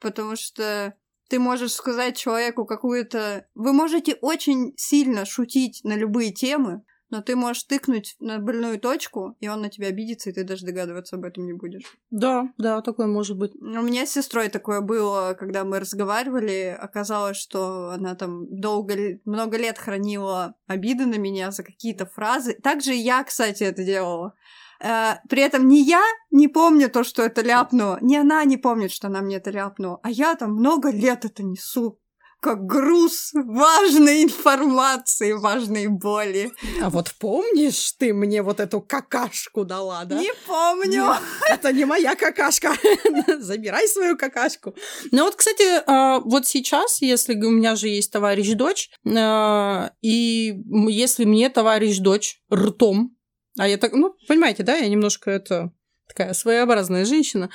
потому 0.00 0.34
что 0.36 0.94
ты 1.30 1.38
можешь 1.38 1.72
сказать 1.72 2.16
человеку 2.16 2.66
какую-то... 2.66 3.46
Вы 3.54 3.72
можете 3.72 4.14
очень 4.20 4.74
сильно 4.76 5.24
шутить 5.24 5.80
на 5.84 5.94
любые 5.94 6.32
темы, 6.32 6.82
но 7.08 7.22
ты 7.22 7.36
можешь 7.36 7.64
тыкнуть 7.64 8.16
на 8.18 8.38
больную 8.38 8.80
точку, 8.80 9.36
и 9.40 9.48
он 9.48 9.62
на 9.62 9.68
тебя 9.68 9.88
обидится, 9.88 10.30
и 10.30 10.32
ты 10.32 10.44
даже 10.44 10.66
догадываться 10.66 11.16
об 11.16 11.24
этом 11.24 11.46
не 11.46 11.52
будешь. 11.52 11.82
Да, 12.10 12.52
да, 12.58 12.82
такое 12.82 13.06
может 13.06 13.36
быть. 13.38 13.54
У 13.54 13.82
меня 13.82 14.06
с 14.06 14.10
сестрой 14.10 14.48
такое 14.48 14.80
было, 14.80 15.36
когда 15.38 15.64
мы 15.64 15.78
разговаривали, 15.78 16.76
оказалось, 16.78 17.36
что 17.36 17.90
она 17.90 18.16
там 18.16 18.46
долго, 18.60 19.20
много 19.24 19.56
лет 19.56 19.78
хранила 19.78 20.54
обиды 20.66 21.06
на 21.06 21.16
меня 21.16 21.52
за 21.52 21.62
какие-то 21.62 22.06
фразы. 22.06 22.54
Также 22.54 22.92
я, 22.92 23.22
кстати, 23.22 23.62
это 23.62 23.84
делала. 23.84 24.34
Э, 24.82 25.16
при 25.28 25.42
этом 25.42 25.68
не 25.68 25.82
я 25.82 26.02
не 26.30 26.48
помню 26.48 26.90
то, 26.90 27.04
что 27.04 27.22
это 27.22 27.42
ляпнуло, 27.42 27.98
не 28.00 28.16
она 28.16 28.44
не 28.44 28.56
помнит, 28.56 28.92
что 28.92 29.08
она 29.08 29.20
мне 29.20 29.36
это 29.36 29.50
ляпнула, 29.50 30.00
а 30.02 30.10
я 30.10 30.34
там 30.34 30.52
много 30.52 30.90
лет 30.90 31.24
это 31.24 31.42
несу 31.42 32.00
как 32.40 32.64
груз 32.64 33.32
важной 33.34 34.24
информации, 34.24 35.32
важной 35.32 35.88
боли. 35.88 36.50
А 36.82 36.88
вот 36.88 37.12
помнишь, 37.18 37.92
ты 37.98 38.14
мне 38.14 38.42
вот 38.42 38.60
эту 38.60 38.80
какашку 38.80 39.64
дала, 39.64 40.04
да? 40.04 40.16
Не 40.16 40.32
помню. 40.46 41.04
Нет, 41.04 41.18
это 41.50 41.72
не 41.72 41.84
моя 41.84 42.16
какашка. 42.16 42.72
Забирай 43.38 43.86
свою 43.88 44.16
какашку. 44.16 44.74
Ну 45.12 45.24
вот, 45.24 45.36
кстати, 45.36 45.82
а, 45.86 46.20
вот 46.20 46.46
сейчас, 46.46 47.02
если 47.02 47.34
у 47.34 47.50
меня 47.50 47.76
же 47.76 47.88
есть 47.88 48.10
товарищ-дочь, 48.10 48.90
а, 49.06 49.92
и 50.00 50.54
если 50.88 51.26
мне 51.26 51.50
товарищ-дочь 51.50 52.40
ртом 52.52 53.16
а 53.60 53.68
я 53.68 53.76
так, 53.76 53.92
ну, 53.92 54.16
понимаете, 54.26 54.62
да, 54.62 54.76
я 54.76 54.88
немножко 54.88 55.30
это 55.30 55.70
такая 56.08 56.32
своеобразная 56.32 57.04
женщина. 57.04 57.50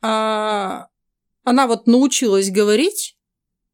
А, 0.00 0.86
она 1.44 1.66
вот 1.66 1.86
научилась 1.86 2.50
говорить, 2.50 3.18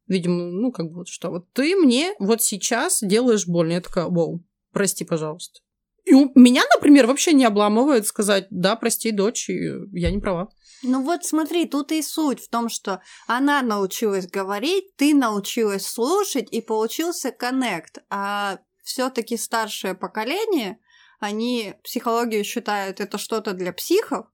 видимо, 0.05 0.51
ну, 0.51 0.73
как 0.73 0.87
бы 0.87 0.95
вот 0.95 1.07
что, 1.07 1.29
вот 1.29 1.49
ты 1.53 1.77
мне 1.77 2.13
вот 2.19 2.41
сейчас 2.41 2.99
делаешь 3.01 3.47
больно. 3.47 3.71
Я 3.71 3.79
такая, 3.81 4.07
вау, 4.07 4.43
прости, 4.73 5.05
пожалуйста. 5.05 5.61
И 6.03 6.13
у 6.13 6.29
меня, 6.35 6.63
например, 6.75 7.07
вообще 7.07 7.31
не 7.31 7.45
обламывает 7.45 8.05
сказать, 8.05 8.47
да, 8.49 8.75
прости, 8.75 9.11
дочь, 9.11 9.47
я 9.47 10.11
не 10.11 10.19
права. 10.19 10.49
Ну 10.83 11.03
вот 11.03 11.23
смотри, 11.23 11.67
тут 11.67 11.93
и 11.93 12.01
суть 12.01 12.41
в 12.41 12.49
том, 12.49 12.67
что 12.67 13.01
она 13.27 13.61
научилась 13.61 14.27
говорить, 14.27 14.93
ты 14.97 15.13
научилась 15.13 15.87
слушать, 15.87 16.49
и 16.51 16.59
получился 16.59 17.31
коннект. 17.31 17.99
А 18.09 18.59
все-таки 18.83 19.37
старшее 19.37 19.95
поколение, 19.95 20.79
они 21.19 21.75
психологию 21.83 22.43
считают 22.43 22.99
это 22.99 23.17
что-то 23.17 23.53
для 23.53 23.73
психов, 23.73 24.27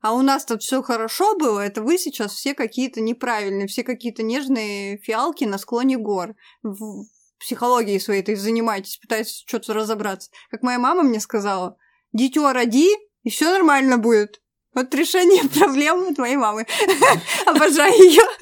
а 0.00 0.12
у 0.12 0.20
нас 0.20 0.44
тут 0.44 0.62
все 0.62 0.82
хорошо 0.82 1.34
было, 1.36 1.60
это 1.60 1.82
вы 1.82 1.96
сейчас 1.96 2.34
все 2.34 2.52
какие-то 2.52 3.00
неправильные, 3.00 3.66
все 3.66 3.82
какие-то 3.84 4.22
нежные 4.22 4.98
фиалки 4.98 5.44
на 5.44 5.56
склоне 5.56 5.96
гор. 5.96 6.34
В 6.62 7.06
психологии 7.38 7.98
своей 7.98 8.20
этой 8.20 8.34
занимаетесь, 8.34 8.98
пытаетесь 8.98 9.44
что-то 9.46 9.72
разобраться. 9.72 10.30
Как 10.50 10.62
моя 10.62 10.78
мама 10.78 11.02
мне 11.02 11.20
сказала, 11.20 11.78
дитё 12.12 12.52
роди, 12.52 12.90
и 13.22 13.30
все 13.30 13.50
нормально 13.50 13.96
будет. 13.96 14.42
Вот 14.74 14.94
решение 14.94 15.48
проблем 15.58 16.14
твоей 16.14 16.36
мамы. 16.36 16.66
Обожаю 17.46 17.94
ее. 17.94 18.22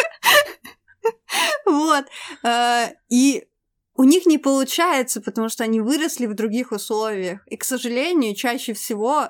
Вот. 1.64 2.04
Э, 2.44 2.90
и 3.08 3.44
у 4.02 4.04
них 4.04 4.26
не 4.26 4.36
получается, 4.36 5.20
потому 5.20 5.48
что 5.48 5.62
они 5.62 5.80
выросли 5.80 6.26
в 6.26 6.34
других 6.34 6.72
условиях. 6.72 7.46
И, 7.46 7.56
к 7.56 7.62
сожалению, 7.62 8.34
чаще 8.34 8.72
всего 8.72 9.28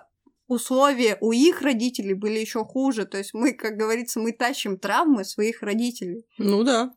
условия 0.49 1.19
у 1.21 1.31
их 1.33 1.61
родителей 1.61 2.15
были 2.15 2.39
еще 2.39 2.65
хуже. 2.65 3.05
То 3.05 3.19
есть 3.19 3.35
мы, 3.35 3.53
как 3.53 3.77
говорится, 3.77 4.19
мы 4.19 4.33
тащим 4.33 4.79
травмы 4.79 5.27
своих 5.27 5.61
родителей. 5.61 6.25
Ну 6.39 6.65
да. 6.65 6.91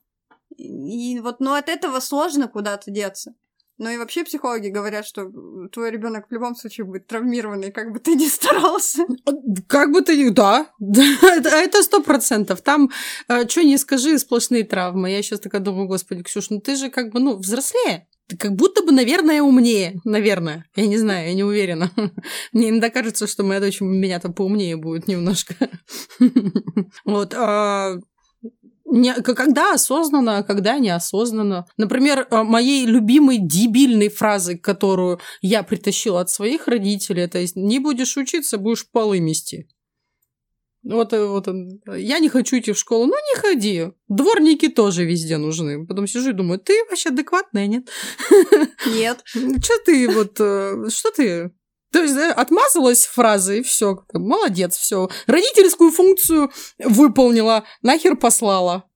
И 0.56 1.20
вот, 1.20 1.42
но 1.42 1.56
от 1.56 1.68
этого 1.68 2.00
сложно 2.00 2.48
куда-то 2.48 2.92
деться. 2.92 3.36
Ну 3.78 3.90
и 3.90 3.98
вообще 3.98 4.24
психологи 4.24 4.70
говорят, 4.70 5.06
что 5.06 5.30
твой 5.72 5.92
ребенок 5.92 6.28
в 6.30 6.34
любом 6.34 6.56
случае 6.56 6.86
будет 6.86 7.08
травмированный, 7.08 7.72
как 7.72 7.92
бы 7.92 8.00
ты 8.00 8.16
ни 8.16 8.28
старался. 8.28 9.06
Как 9.68 9.92
бы 9.92 10.02
ты 10.02 10.18
ни... 10.18 10.30
Да, 10.30 10.68
это 10.80 11.84
сто 11.84 12.02
процентов. 12.02 12.62
Там, 12.62 12.90
э, 13.28 13.48
что 13.48 13.64
не 13.64 13.78
скажи, 13.78 14.18
сплошные 14.18 14.64
травмы. 14.64 15.12
Я 15.12 15.22
сейчас 15.22 15.42
такая 15.42 15.62
думаю, 15.62 15.88
господи, 15.88 16.24
Ксюш, 16.24 16.50
ну 16.50 16.62
ты 16.62 16.76
же 16.76 16.90
как 16.90 17.12
бы, 17.12 17.20
ну, 17.20 17.36
взрослее. 17.38 18.08
Ты 18.28 18.38
как 18.38 18.54
будто 18.56 18.82
бы, 18.84 18.92
наверное, 18.92 19.42
умнее. 19.42 20.00
Наверное. 20.04 20.66
Я 20.76 20.88
не 20.88 20.98
знаю, 20.98 21.28
я 21.28 21.34
не 21.34 21.44
уверена. 21.44 21.92
Мне 22.54 22.70
иногда 22.70 22.90
кажется, 22.90 23.28
что 23.28 23.44
моя 23.44 23.60
дочь 23.60 23.82
меня-то 23.82 24.30
поумнее 24.30 24.78
будет 24.78 25.08
немножко. 25.08 25.56
Вот. 27.04 27.34
Не, 28.86 29.16
когда 29.16 29.74
осознанно, 29.74 30.38
а 30.38 30.44
когда 30.44 30.78
неосознанно. 30.78 31.66
Например, 31.76 32.28
э, 32.30 32.44
моей 32.44 32.86
любимой 32.86 33.40
дебильной 33.40 34.10
фразой, 34.10 34.58
которую 34.60 35.20
я 35.42 35.64
притащила 35.64 36.22
от 36.22 36.30
своих 36.30 36.68
родителей, 36.68 37.24
это 37.24 37.44
«не 37.56 37.80
будешь 37.80 38.16
учиться, 38.16 38.58
будешь 38.58 38.88
полы 38.90 39.20
мести». 39.20 39.68
Вот, 40.86 41.14
э, 41.14 41.26
вот 41.26 41.48
он. 41.48 41.82
Я 41.88 42.20
не 42.20 42.30
хочу 42.30 42.60
идти 42.60 42.72
в 42.72 42.78
школу. 42.78 43.08
Ну, 43.08 43.14
не 43.14 43.40
ходи. 43.40 43.92
Дворники 44.08 44.68
тоже 44.70 45.04
везде 45.04 45.38
нужны. 45.38 45.86
Потом 45.88 46.06
сижу 46.06 46.30
и 46.30 46.34
думаю, 46.34 46.60
ты 46.60 46.74
вообще 46.88 47.10
адекватная, 47.10 47.66
нет? 47.66 47.90
Нет. 48.86 49.24
Что 49.26 49.80
ты 49.84 50.08
вот... 50.08 50.40
э, 50.40 50.90
Что 50.90 51.12
ты... 51.12 51.52
То 51.92 52.02
есть 52.02 52.16
да, 52.16 52.34
отмазалась 52.34 53.06
фразой, 53.06 53.60
и 53.60 53.64
все, 53.64 54.04
молодец, 54.14 54.78
все. 54.78 55.10
Родительскую 55.28 55.92
функцию 55.92 56.52
выполнила, 56.80 57.64
нахер 57.82 58.18
послала. 58.18 58.90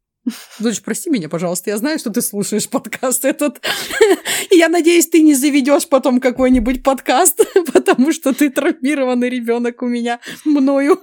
Дочь, 0.60 0.82
прости 0.82 1.10
меня, 1.10 1.30
пожалуйста, 1.30 1.70
я 1.70 1.78
знаю, 1.78 1.98
что 1.98 2.10
ты 2.10 2.22
слушаешь 2.22 2.70
подкаст 2.70 3.26
этот. 3.26 3.62
Я 4.52 4.70
надеюсь, 4.70 5.08
ты 5.08 5.22
не 5.22 5.34
заведешь 5.34 5.88
потом 5.88 6.20
какой-нибудь 6.20 6.84
подкаст, 6.84 7.42
потому 7.74 8.12
что 8.12 8.34
ты 8.34 8.50
травмированный 8.50 9.30
ребенок 9.30 9.82
у 9.82 9.88
меня 9.88 10.20
мною. 10.46 11.02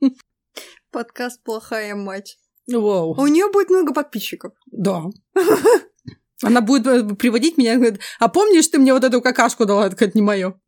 Подкаст 0.92 1.42
«Плохая 1.42 1.94
мать». 1.94 2.38
Вау. 2.68 3.14
У 3.20 3.26
нее 3.26 3.50
будет 3.50 3.70
много 3.70 3.92
подписчиков. 3.92 4.52
Да. 4.70 5.04
Она 6.42 6.60
будет 6.60 6.86
э, 6.86 7.14
приводить 7.14 7.56
меня, 7.56 7.76
говорит, 7.76 8.00
а 8.18 8.28
помнишь, 8.28 8.68
ты 8.68 8.78
мне 8.78 8.92
вот 8.92 9.04
эту 9.04 9.22
какашку 9.22 9.64
дала? 9.64 9.86
Это 9.86 10.10
не 10.14 10.22
мое. 10.22 10.60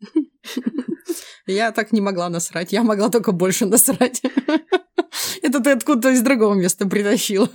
Я 1.47 1.73
так 1.73 1.93
не 1.93 2.01
могла 2.01 2.29
насрать, 2.29 2.73
я 2.73 2.83
могла 2.83 3.09
только 3.09 3.33
больше 3.33 3.67
насрать. 3.67 4.23
Это 5.43 5.61
ты 5.61 5.71
откуда-то 5.71 6.11
из 6.11 6.23
другого 6.23 6.55
места 6.55 6.87
притащила. 6.87 7.49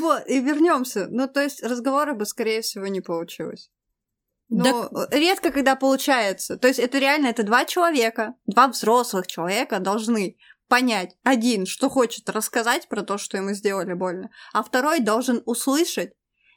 Вот, 0.00 0.26
и 0.26 0.40
вернемся. 0.40 1.06
Ну, 1.10 1.28
то 1.28 1.42
есть 1.42 1.62
разговора 1.62 2.14
бы, 2.14 2.26
скорее 2.26 2.60
всего, 2.60 2.86
не 2.86 3.00
получилось. 3.00 3.70
Ну, 4.48 4.90
редко 5.10 5.50
когда 5.50 5.76
получается. 5.76 6.56
То 6.58 6.68
есть 6.68 6.78
это 6.78 6.98
реально, 6.98 7.28
это 7.28 7.42
два 7.42 7.64
человека, 7.64 8.34
два 8.46 8.68
взрослых 8.68 9.26
человека 9.26 9.78
должны 9.78 10.36
понять, 10.68 11.16
один, 11.22 11.66
что 11.66 11.88
хочет 11.88 12.28
рассказать 12.28 12.88
про 12.88 13.02
то, 13.02 13.18
что 13.18 13.36
ему 13.36 13.52
сделали 13.52 13.92
больно, 13.94 14.30
а 14.52 14.62
второй 14.62 15.00
должен 15.00 15.42
услышать 15.44 16.12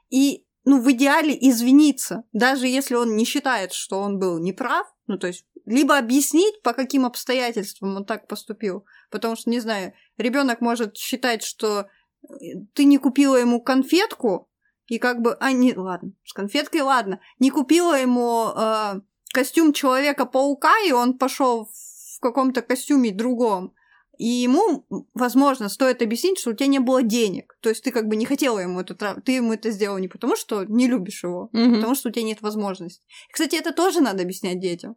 и, 0.10 0.45
ну, 0.66 0.82
в 0.82 0.91
идеале 0.91 1.38
извиниться, 1.39 2.24
даже 2.34 2.68
если 2.68 2.95
он 2.95 3.16
не 3.16 3.24
считает, 3.24 3.72
что 3.72 3.99
он 3.99 4.20
был 4.20 4.39
неправ, 4.39 4.91
ну, 5.07 5.18
то 5.18 5.28
есть 5.28 5.45
либо 5.66 5.97
объяснить, 5.97 6.61
по 6.61 6.74
каким 6.74 7.05
обстоятельствам 7.05 7.95
он 7.95 8.05
так 8.05 8.28
поступил. 8.28 8.86
Потому 9.09 9.36
что, 9.36 9.49
не 9.49 9.59
знаю, 9.59 9.93
ребенок 10.18 10.61
может 10.61 10.95
считать, 10.97 11.43
что 11.43 11.88
э, 12.24 12.36
ты 12.74 12.86
не 12.86 12.97
купила 12.97 13.36
ему 13.36 13.61
конфетку, 13.61 14.49
и 14.88 14.99
как 14.99 15.22
бы, 15.22 15.36
а, 15.39 15.51
не, 15.51 15.74
ладно, 15.74 16.11
с 16.24 16.34
конфеткой 16.34 16.82
ладно, 16.82 17.20
не 17.39 17.49
купила 17.49 17.99
ему 17.99 18.49
э, 18.55 19.01
костюм 19.34 19.74
Человека-паука, 19.74 20.74
и 20.88 20.91
он 20.91 21.18
пошел 21.18 21.66
в 21.66 22.20
каком-то 22.20 22.61
костюме 22.61 23.11
другом. 23.11 23.74
И 24.18 24.26
ему, 24.26 24.86
возможно, 25.13 25.70
стоит 25.70 26.01
объяснить, 26.01 26.39
что 26.39 26.51
у 26.51 26.53
тебя 26.53 26.68
не 26.68 26.80
было 26.80 27.03
денег. 27.03 27.57
То 27.61 27.70
есть 27.70 27.84
ты 27.84 27.91
как 27.91 28.07
бы 28.07 28.16
не 28.16 28.26
хотела 28.26 28.59
ему 28.59 28.80
это, 28.80 28.95
ты 29.22 29.34
ему 29.34 29.53
это 29.53 29.72
сделал 29.72 29.97
не 29.97 30.07
потому, 30.07 30.36
что 30.36 30.63
не 30.66 30.88
любишь 30.88 31.24
его, 31.24 31.49
а 31.53 31.57
Мгм. 31.57 31.76
потому 31.76 31.95
что 31.95 32.09
у 32.09 32.11
тебя 32.11 32.24
нет 32.24 32.41
возможности. 32.41 33.03
Кстати, 33.32 33.55
это 33.55 33.74
тоже 33.74 34.01
надо 34.01 34.24
объяснять 34.24 34.59
детям. 34.59 34.95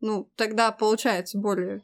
Ну, 0.00 0.30
тогда 0.36 0.72
получается 0.72 1.38
более 1.38 1.82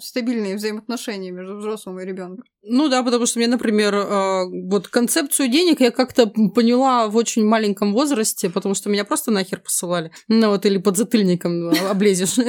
стабильные 0.00 0.56
взаимоотношения 0.56 1.30
между 1.30 1.56
взрослым 1.56 2.00
и 2.00 2.04
ребенком. 2.04 2.44
Ну 2.62 2.88
да, 2.88 3.02
потому 3.02 3.26
что 3.26 3.38
мне, 3.38 3.48
например, 3.48 3.94
э, 3.94 4.44
вот 4.68 4.88
концепцию 4.88 5.48
денег 5.48 5.80
я 5.80 5.90
как-то 5.90 6.26
поняла 6.26 7.08
в 7.08 7.16
очень 7.16 7.44
маленьком 7.44 7.92
возрасте, 7.92 8.50
потому 8.50 8.74
что 8.74 8.90
меня 8.90 9.04
просто 9.04 9.30
нахер 9.30 9.60
посылали. 9.60 10.10
Ну 10.28 10.48
вот, 10.48 10.66
или 10.66 10.78
под 10.78 10.96
затыльником 10.96 11.70
облезешь. 11.90 12.36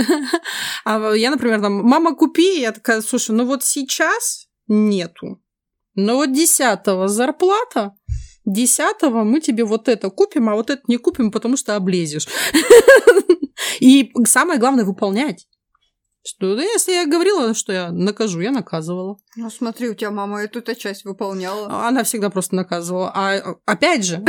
А 0.85 1.13
я, 1.13 1.29
например, 1.29 1.61
там, 1.61 1.73
мама, 1.73 2.15
купи, 2.15 2.59
я 2.59 2.71
такая, 2.71 3.01
слушай, 3.01 3.31
ну 3.31 3.45
вот 3.45 3.63
сейчас 3.63 4.47
нету. 4.67 5.41
Но 5.95 6.15
вот 6.15 6.33
десятого 6.33 7.07
зарплата, 7.07 7.93
десятого 8.45 9.23
мы 9.23 9.41
тебе 9.41 9.63
вот 9.63 9.87
это 9.87 10.09
купим, 10.09 10.49
а 10.49 10.55
вот 10.55 10.69
это 10.69 10.81
не 10.87 10.97
купим, 10.97 11.31
потому 11.31 11.57
что 11.57 11.75
облезешь. 11.75 12.27
И 13.79 14.11
самое 14.25 14.59
главное 14.59 14.85
выполнять. 14.85 15.47
Что, 16.23 16.55
да, 16.55 16.61
если 16.61 16.91
я 16.91 17.07
говорила, 17.07 17.55
что 17.55 17.73
я 17.73 17.91
накажу, 17.91 18.41
я 18.41 18.51
наказывала. 18.51 19.17
Ну, 19.35 19.49
смотри, 19.49 19.89
у 19.89 19.95
тебя 19.95 20.11
мама 20.11 20.43
эту-то 20.43 20.75
часть 20.75 21.03
выполняла. 21.03 21.87
Она 21.87 22.03
всегда 22.03 22.29
просто 22.29 22.55
наказывала. 22.55 23.11
А 23.15 23.55
опять 23.65 24.05
же, 24.05 24.23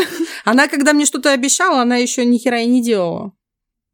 она, 0.44 0.68
когда 0.68 0.94
мне 0.94 1.04
что-то 1.04 1.32
обещала, 1.32 1.82
она 1.82 1.96
еще 1.96 2.24
ни 2.24 2.38
хера 2.38 2.60
и 2.60 2.66
не 2.66 2.82
делала. 2.82 3.32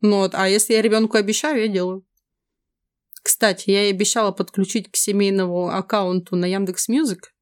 Ну 0.00 0.18
вот, 0.18 0.34
а 0.34 0.48
если 0.48 0.74
я 0.74 0.82
ребенку 0.82 1.16
обещаю, 1.16 1.60
я 1.60 1.66
делаю. 1.66 2.04
Кстати, 3.20 3.70
я 3.70 3.82
ей 3.82 3.92
обещала 3.92 4.30
подключить 4.30 4.90
к 4.90 4.96
семейному 4.96 5.68
аккаунту 5.68 6.36
на 6.36 6.46
Яндекс 6.46 6.88
Music. 6.88 7.34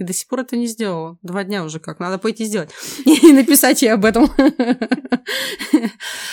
И 0.00 0.04
до 0.04 0.14
сих 0.14 0.28
пор 0.28 0.40
это 0.40 0.56
не 0.56 0.66
сделала. 0.66 1.18
Два 1.20 1.44
дня 1.44 1.62
уже 1.62 1.78
как. 1.78 2.00
Надо 2.00 2.16
пойти 2.16 2.46
сделать. 2.46 2.70
И 3.04 3.32
написать 3.32 3.82
ей 3.82 3.92
об 3.92 4.04
этом. 4.06 4.30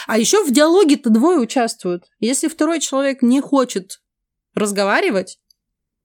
А 0.08 0.18
еще 0.18 0.42
в 0.46 0.52
диалоге-то 0.52 1.10
двое 1.10 1.38
участвуют. 1.38 2.06
Если 2.22 2.48
второй 2.48 2.80
человек 2.80 3.22
не 3.22 3.42
хочет 3.42 4.02
разговаривать, 4.56 5.38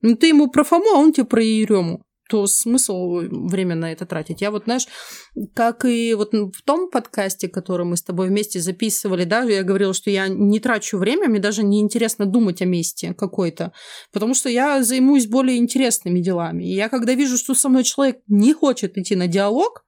ну 0.01 0.17
ты 0.17 0.27
ему 0.27 0.51
про 0.51 0.65
Фому, 0.65 0.97
а 0.97 0.99
он 0.99 1.13
тебе 1.13 1.25
про 1.25 1.41
Ерему 1.41 2.05
то 2.29 2.47
смысл 2.47 3.21
время 3.31 3.75
на 3.75 3.93
это 3.93 4.07
тратить? 4.07 4.41
Я 4.41 4.51
вот, 4.51 4.65
знаешь, 4.65 4.87
как 5.55 5.85
и 5.85 6.15
вот 6.15 6.33
в 6.33 6.63
том 6.65 6.91
подкасте, 6.91 7.49
который 7.49 7.87
мы 7.87 7.97
с 7.97 8.03
тобой 8.03 8.29
вместе 8.29 8.61
записывали, 8.61 9.25
да, 9.25 9.43
я 9.43 9.63
говорила, 9.63 9.95
что 9.95 10.11
я 10.11 10.29
не 10.29 10.61
трачу 10.61 10.99
время, 10.99 11.29
мне 11.29 11.41
даже 11.41 11.63
не 11.63 11.81
интересно 11.81 12.27
думать 12.27 12.63
о 12.63 12.67
месте 12.67 13.15
какой-то, 13.15 13.73
потому 14.13 14.35
что 14.35 14.49
я 14.49 14.83
займусь 14.83 15.27
более 15.27 15.59
интересными 15.59 16.21
делами. 16.21 16.65
И 16.65 16.75
я 16.75 16.89
когда 16.89 17.15
вижу, 17.15 17.37
что 17.37 17.55
со 17.55 17.69
мной 17.69 17.85
человек 17.85 18.21
не 18.27 18.53
хочет 18.53 18.97
идти 18.97 19.17
на 19.17 19.27
диалог, 19.27 19.85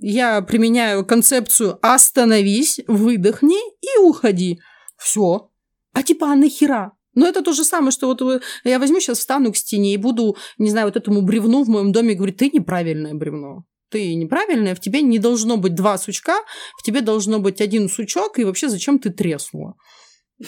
я 0.00 0.40
применяю 0.42 1.04
концепцию 1.04 1.78
«остановись, 1.82 2.80
выдохни 2.86 3.58
и 3.80 3.98
уходи». 4.00 4.60
Все. 4.96 5.50
А 5.92 6.02
типа, 6.02 6.32
а 6.32 6.36
нахера? 6.36 6.92
Но 7.14 7.26
это 7.26 7.42
то 7.42 7.52
же 7.52 7.64
самое, 7.64 7.90
что 7.90 8.06
вот 8.06 8.20
вы- 8.22 8.40
я 8.64 8.78
возьму 8.78 9.00
сейчас, 9.00 9.18
встану 9.18 9.52
к 9.52 9.56
стене 9.56 9.94
и 9.94 9.96
буду, 9.96 10.36
не 10.58 10.70
знаю, 10.70 10.86
вот 10.86 10.96
этому 10.96 11.22
бревну 11.22 11.64
в 11.64 11.68
моем 11.68 11.92
доме 11.92 12.14
говорить, 12.14 12.36
ты 12.36 12.50
неправильное 12.52 13.14
бревно. 13.14 13.64
Ты 13.90 14.14
неправильное, 14.14 14.74
в 14.74 14.80
тебе 14.80 15.00
не 15.02 15.18
должно 15.18 15.56
быть 15.56 15.74
два 15.74 15.96
сучка, 15.98 16.34
в 16.78 16.82
тебе 16.82 17.00
должно 17.00 17.38
быть 17.38 17.60
один 17.60 17.88
сучок, 17.88 18.38
и 18.38 18.44
вообще 18.44 18.68
зачем 18.68 18.98
ты 18.98 19.10
треснула? 19.10 19.74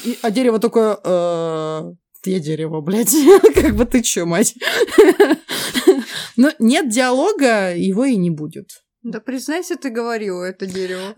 И- 0.05 0.19
а 0.23 0.31
дерево 0.31 0.59
такое, 0.59 0.99
«Э, 1.03 1.83
я 2.27 2.39
дерево, 2.39 2.81
блядь, 2.83 3.13
как 3.55 3.75
бы 3.77 3.87
ты 3.87 4.03
чё, 4.03 4.27
мать? 4.27 4.55
Но 6.37 6.51
нет 6.59 6.89
диалога, 6.91 7.75
его 7.75 8.05
и 8.05 8.17
не 8.17 8.31
будет. 8.31 8.83
Да 9.03 9.19
признайся, 9.21 9.77
ты 9.77 9.89
говорила 9.89 10.45
это 10.45 10.67
дерево. 10.67 11.15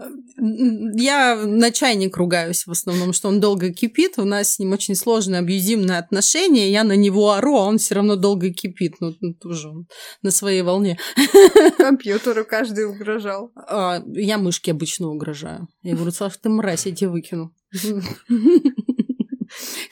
Я 0.94 1.34
на 1.34 1.72
чайник 1.72 2.16
ругаюсь 2.16 2.64
в 2.64 2.70
основном, 2.70 3.12
что 3.12 3.28
он 3.28 3.40
долго 3.40 3.72
кипит. 3.72 4.18
У 4.18 4.24
нас 4.24 4.54
с 4.54 4.58
ним 4.60 4.72
очень 4.72 4.94
сложные 4.94 5.40
абьюзивные 5.40 5.98
отношения. 5.98 6.70
Я 6.70 6.84
на 6.84 6.94
него 6.94 7.32
ору, 7.32 7.56
а 7.56 7.64
он 7.64 7.78
все 7.78 7.96
равно 7.96 8.14
долго 8.14 8.52
кипит. 8.52 8.94
Ну, 9.00 9.16
ну, 9.20 9.34
тоже 9.34 9.68
он 9.68 9.88
на 10.22 10.30
своей 10.30 10.62
волне. 10.62 10.96
Компьютеру 11.76 12.44
каждый 12.44 12.86
угрожал. 12.86 13.50
А, 13.56 14.00
я 14.06 14.38
мышке 14.38 14.70
обычно 14.70 15.08
угрожаю. 15.08 15.66
Я 15.82 15.96
говорю, 15.96 16.12
Саш, 16.12 16.36
ты 16.36 16.48
мразь, 16.50 16.86
я 16.86 16.94
тебя 16.94 17.10
выкину. 17.10 17.52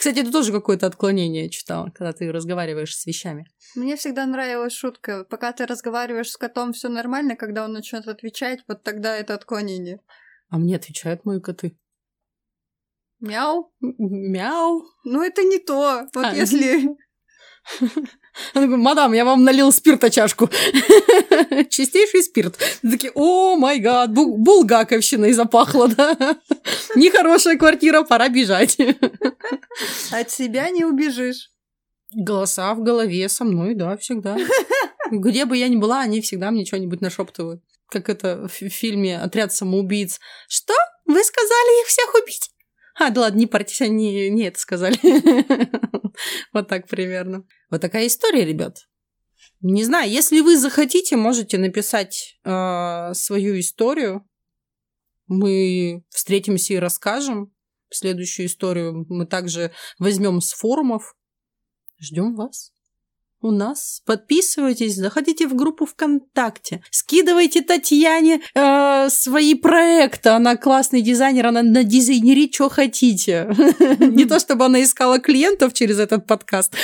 Кстати, 0.00 0.20
это 0.20 0.32
тоже 0.32 0.50
какое-то 0.50 0.86
отклонение 0.86 1.50
читала, 1.50 1.90
когда 1.90 2.14
ты 2.14 2.32
разговариваешь 2.32 2.96
с 2.96 3.04
вещами. 3.04 3.44
Мне 3.74 3.96
всегда 3.96 4.24
нравилась 4.24 4.72
шутка. 4.72 5.24
Пока 5.24 5.52
ты 5.52 5.66
разговариваешь 5.66 6.30
с 6.30 6.38
котом, 6.38 6.72
все 6.72 6.88
нормально, 6.88 7.36
когда 7.36 7.66
он 7.66 7.74
начнет 7.74 8.08
отвечать, 8.08 8.60
вот 8.66 8.82
тогда 8.82 9.14
это 9.14 9.34
отклонение. 9.34 10.00
А 10.48 10.56
мне 10.56 10.76
отвечают 10.76 11.26
мои 11.26 11.38
коты. 11.38 11.76
Мяу. 13.20 13.74
Мяу. 13.80 14.84
Ну, 15.04 15.22
это 15.22 15.42
не 15.42 15.58
то. 15.58 16.06
Вот 16.14 16.24
А. 16.24 16.34
если... 16.34 16.96
Он 18.54 18.62
такой, 18.62 18.76
мадам, 18.76 19.12
я 19.12 19.24
вам 19.24 19.44
налил 19.44 19.72
спирта 19.72 20.10
чашку. 20.10 20.48
Чистейший 21.68 22.22
спирт. 22.22 22.58
Они 22.82 22.92
такие, 22.92 23.12
о 23.14 23.56
май 23.56 23.78
гад, 23.78 24.10
бу- 24.10 24.36
булгаковщиной 24.36 25.32
запахло, 25.32 25.88
да? 25.88 26.16
Нехорошая 26.94 27.56
квартира, 27.56 28.02
пора 28.02 28.28
бежать. 28.28 28.76
От 30.12 30.30
себя 30.30 30.70
не 30.70 30.84
убежишь. 30.84 31.50
Голоса 32.12 32.74
в 32.74 32.82
голове 32.82 33.28
со 33.28 33.44
мной, 33.44 33.74
да, 33.74 33.96
всегда. 33.96 34.36
Где 35.10 35.44
бы 35.44 35.56
я 35.56 35.68
ни 35.68 35.76
была, 35.76 36.00
они 36.00 36.20
всегда 36.20 36.50
мне 36.50 36.64
что-нибудь 36.64 37.00
нашептывают. 37.00 37.62
Как 37.88 38.08
это 38.08 38.48
в 38.48 38.68
фильме 38.68 39.18
«Отряд 39.18 39.52
самоубийц». 39.52 40.20
Что? 40.48 40.74
Вы 41.06 41.22
сказали 41.24 41.82
их 41.82 41.88
всех 41.88 42.14
убить? 42.14 42.49
А, 43.00 43.08
да 43.08 43.22
ладно, 43.22 43.38
не 43.38 43.46
парьтесь, 43.46 43.80
они 43.80 44.28
не 44.28 44.44
это 44.44 44.58
сказали. 44.58 44.98
Вот 46.52 46.68
так 46.68 46.86
примерно. 46.86 47.46
Вот 47.70 47.80
такая 47.80 48.06
история, 48.06 48.44
ребят. 48.44 48.86
Не 49.62 49.84
знаю, 49.84 50.10
если 50.10 50.40
вы 50.40 50.58
захотите, 50.58 51.16
можете 51.16 51.56
написать 51.56 52.38
э, 52.44 53.14
свою 53.14 53.58
историю. 53.58 54.28
Мы 55.28 56.04
встретимся 56.10 56.74
и 56.74 56.78
расскажем. 56.78 57.54
Следующую 57.88 58.46
историю 58.46 59.06
мы 59.08 59.24
также 59.24 59.72
возьмем 59.98 60.42
с 60.42 60.52
форумов. 60.52 61.16
Ждем 61.98 62.36
вас 62.36 62.70
у 63.40 63.50
нас. 63.50 64.02
Подписывайтесь, 64.04 64.96
заходите 64.96 65.46
в 65.46 65.54
группу 65.54 65.86
ВКонтакте, 65.86 66.82
скидывайте 66.90 67.62
Татьяне 67.62 68.40
э, 68.54 69.08
свои 69.10 69.54
проекты. 69.54 70.30
Она 70.30 70.56
классный 70.56 71.02
дизайнер, 71.02 71.46
она 71.46 71.62
на 71.62 71.84
дизайнере 71.84 72.50
что 72.52 72.68
хотите. 72.68 73.50
Не 73.98 74.24
то, 74.24 74.38
чтобы 74.38 74.64
она 74.66 74.82
искала 74.82 75.18
клиентов 75.18 75.72
через 75.72 75.98
этот 75.98 76.26
подкаст, 76.26 76.74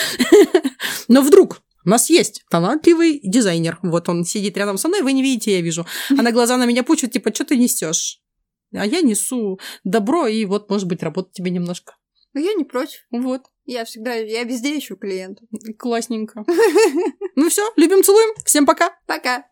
но 1.09 1.23
вдруг 1.23 1.63
у 1.85 1.89
нас 1.89 2.11
есть 2.11 2.45
талантливый 2.51 3.21
дизайнер. 3.23 3.79
Вот 3.83 4.09
он 4.09 4.25
сидит 4.25 4.57
рядом 4.57 4.77
со 4.77 4.89
мной, 4.89 5.03
вы 5.03 5.13
не 5.13 5.23
видите, 5.23 5.53
я 5.53 5.61
вижу. 5.61 5.87
Она 6.11 6.33
глаза 6.33 6.57
на 6.57 6.67
меня 6.67 6.83
пучат, 6.83 7.13
типа, 7.13 7.33
что 7.33 7.45
ты 7.45 7.57
несешь? 7.57 8.21
А 8.75 8.85
я 8.85 9.03
несу 9.03 9.61
добро, 9.85 10.27
и 10.27 10.45
вот, 10.45 10.69
может 10.69 10.89
быть, 10.89 11.03
работать 11.03 11.33
тебе 11.33 11.51
немножко. 11.51 11.95
Я 12.39 12.55
не 12.55 12.65
против. 12.65 13.07
Вот. 13.11 13.43
Я 13.65 13.85
всегда, 13.85 14.15
я 14.15 14.45
везде 14.45 14.79
ищу 14.79 14.97
клиентов. 14.97 15.49
Классненько. 15.79 16.45
Ну 17.39 17.51
все, 17.51 17.63
любим, 17.77 18.03
целуем. 18.03 18.35
Всем 18.47 18.65
пока. 18.65 18.97
Пока. 19.07 19.45